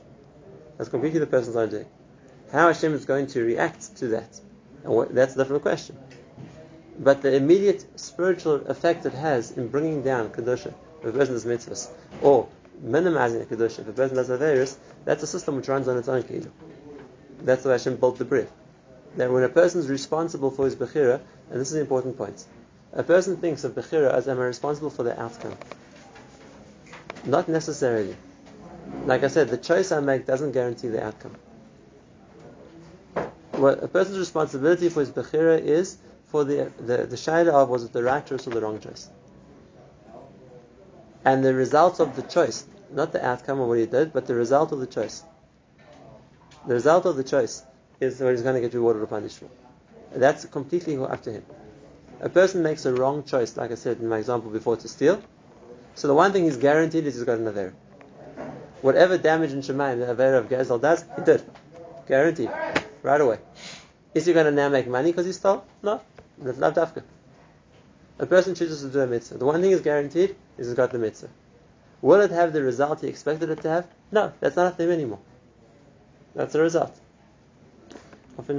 That's 0.78 0.90
completely 0.90 1.20
the 1.20 1.28
person's 1.28 1.72
doing. 1.72 1.86
How 2.52 2.68
Hashem 2.68 2.94
is 2.94 3.06
going 3.06 3.28
to 3.28 3.44
react 3.44 3.98
to 3.98 4.08
that, 4.10 4.40
what, 4.84 5.14
that's 5.14 5.36
a 5.36 5.40
different 5.40 5.64
question. 5.64 5.98
But 7.00 7.22
the 7.22 7.36
immediate 7.36 7.86
spiritual 8.00 8.56
effect 8.68 9.06
it 9.06 9.14
has 9.14 9.52
in 9.52 9.68
bringing 9.68 10.02
down 10.02 10.30
kedusha, 10.30 10.74
if 11.02 11.06
a 11.06 11.12
person 11.12 11.34
does 11.34 11.46
mitzvahs, 11.46 11.90
or 12.22 12.48
minimizing 12.82 13.42
a 13.42 13.46
kedusha, 13.46 13.80
if 13.80 13.88
a 13.88 13.94
person 13.94 14.16
does 14.16 14.30
averus, 14.30 14.78
that's 15.04 15.24
a 15.24 15.28
system 15.28 15.58
which 15.58 15.68
runs 15.68 15.88
on 15.88 15.98
its 15.98 16.08
own 16.08 16.24
kilo. 16.24 16.52
That's 17.42 17.66
why 17.66 17.74
Hashem 17.74 17.98
built 17.98 18.18
the 18.18 18.26
bread. 18.26 18.50
That 19.18 19.32
when 19.32 19.44
a 19.44 19.50
person 19.50 19.82
is 19.82 19.90
responsible 19.90 20.52
for 20.52 20.66
his 20.66 20.76
bechira, 20.76 21.20
and 21.52 21.62
this 21.62 21.70
is 21.70 21.76
an 21.76 21.82
important 21.82 22.18
point, 22.18 22.46
a 22.94 23.04
person 23.04 23.38
thinks 23.38 23.64
of 23.64 23.74
bechira 23.74 24.14
as 24.14 24.28
am 24.28 24.40
I 24.40 24.46
responsible 24.46 24.90
for 24.90 25.04
the 25.04 25.20
outcome? 25.22 25.58
Not 27.26 27.48
necessarily. 27.48 28.16
Like 29.08 29.24
I 29.24 29.30
said, 29.30 29.48
the 29.48 29.58
choice 29.58 29.94
I 29.94 30.02
make 30.02 30.26
doesn't 30.26 30.52
guarantee 30.52 30.90
the 30.90 31.02
outcome. 31.02 31.34
What 33.54 33.82
a 33.82 33.88
person's 33.88 34.20
responsibility 34.20 34.90
for 34.90 35.00
his 35.00 35.12
bechira 35.12 35.62
is 35.62 35.98
for 36.26 36.44
the 36.44 36.70
the, 36.78 36.98
the 37.14 37.16
shaila 37.16 37.54
of 37.54 37.70
was 37.70 37.86
it 37.86 37.94
the 37.94 38.04
right 38.04 38.26
choice 38.26 38.46
or 38.46 38.50
the 38.50 38.60
wrong 38.60 38.82
choice. 38.82 39.10
And 41.24 41.42
the 41.42 41.54
result 41.54 42.02
of 42.02 42.18
the 42.18 42.22
choice, 42.22 42.66
not 42.92 43.14
the 43.14 43.26
outcome 43.26 43.62
of 43.62 43.70
what 43.70 43.80
he 43.80 43.86
did, 43.86 44.12
but 44.12 44.28
the 44.28 44.36
result 44.36 44.74
of 44.74 44.80
the 44.80 44.88
choice. 44.88 45.24
The 46.68 46.74
result 46.74 47.06
of 47.06 47.16
the 47.16 47.24
choice 47.24 47.64
is 48.02 48.20
what 48.20 48.32
he's 48.32 48.42
going 48.42 48.56
to 48.56 48.62
get 48.62 48.74
rewarded 48.74 49.02
or 49.04 49.08
punished 49.08 49.40
for. 49.40 49.50
That's 50.12 50.44
completely 50.44 50.98
up 50.98 51.22
to 51.24 51.32
him. 51.32 51.46
A 52.20 52.28
person 52.28 52.62
makes 52.62 52.86
a 52.86 52.94
wrong 52.94 53.24
choice, 53.24 53.56
like 53.56 53.72
I 53.72 53.76
said 53.76 54.00
in 54.00 54.10
my 54.10 54.18
example 54.18 54.52
before, 54.52 54.76
to 54.76 54.88
steal. 54.90 55.22
So 55.96 56.10
the 56.10 56.14
one 56.14 56.34
thing 56.34 56.44
he's 56.44 56.58
guaranteed 56.58 57.06
is 57.06 57.16
he's 57.16 57.24
got 57.24 57.38
an 57.38 57.46
Avera. 57.46 57.74
Whatever 58.82 59.18
damage 59.18 59.54
in 59.54 59.62
Shemaim 59.62 60.00
the 60.00 60.14
Avera 60.14 60.38
of 60.38 60.50
Gezel 60.50 60.80
does, 60.80 61.04
he 61.16 61.24
did. 61.24 61.44
Guaranteed. 62.08 62.52
Right 63.02 63.22
away. 63.22 63.40
Is 64.14 64.26
he 64.26 64.34
going 64.34 64.46
to 64.46 64.52
now 64.52 64.70
make 64.70 64.88
money 64.88 65.12
because 65.12 65.26
he 65.26 65.34
stole? 65.34 65.64
No. 65.82 66.02
That's 66.38 66.58
not 66.58 66.76
dafka. 66.76 67.04
A 68.20 68.26
person 68.26 68.56
chooses 68.56 68.82
to 68.82 68.90
do 68.90 69.00
a 69.02 69.08
mitzvah. 69.08 69.38
The 69.38 69.46
one 69.46 69.62
thing 69.62 69.72
is 69.72 69.82
guaranteed 69.82 70.36
is 70.58 70.68
he's 70.68 70.76
got 70.76 70.92
the 70.92 71.00
mitzvah. 71.00 71.30
Will 72.02 72.22
it 72.22 72.32
have 72.32 72.54
the 72.54 72.62
result 72.62 73.02
he 73.02 73.08
expected 73.08 73.50
it 73.50 73.62
to 73.62 73.70
have? 73.70 73.88
No, 74.12 74.32
that's 74.40 74.56
not 74.56 74.80
him 74.80 74.92
anymore. 74.92 75.20
That's 76.36 76.54
the 76.54 76.62
result. 76.62 76.96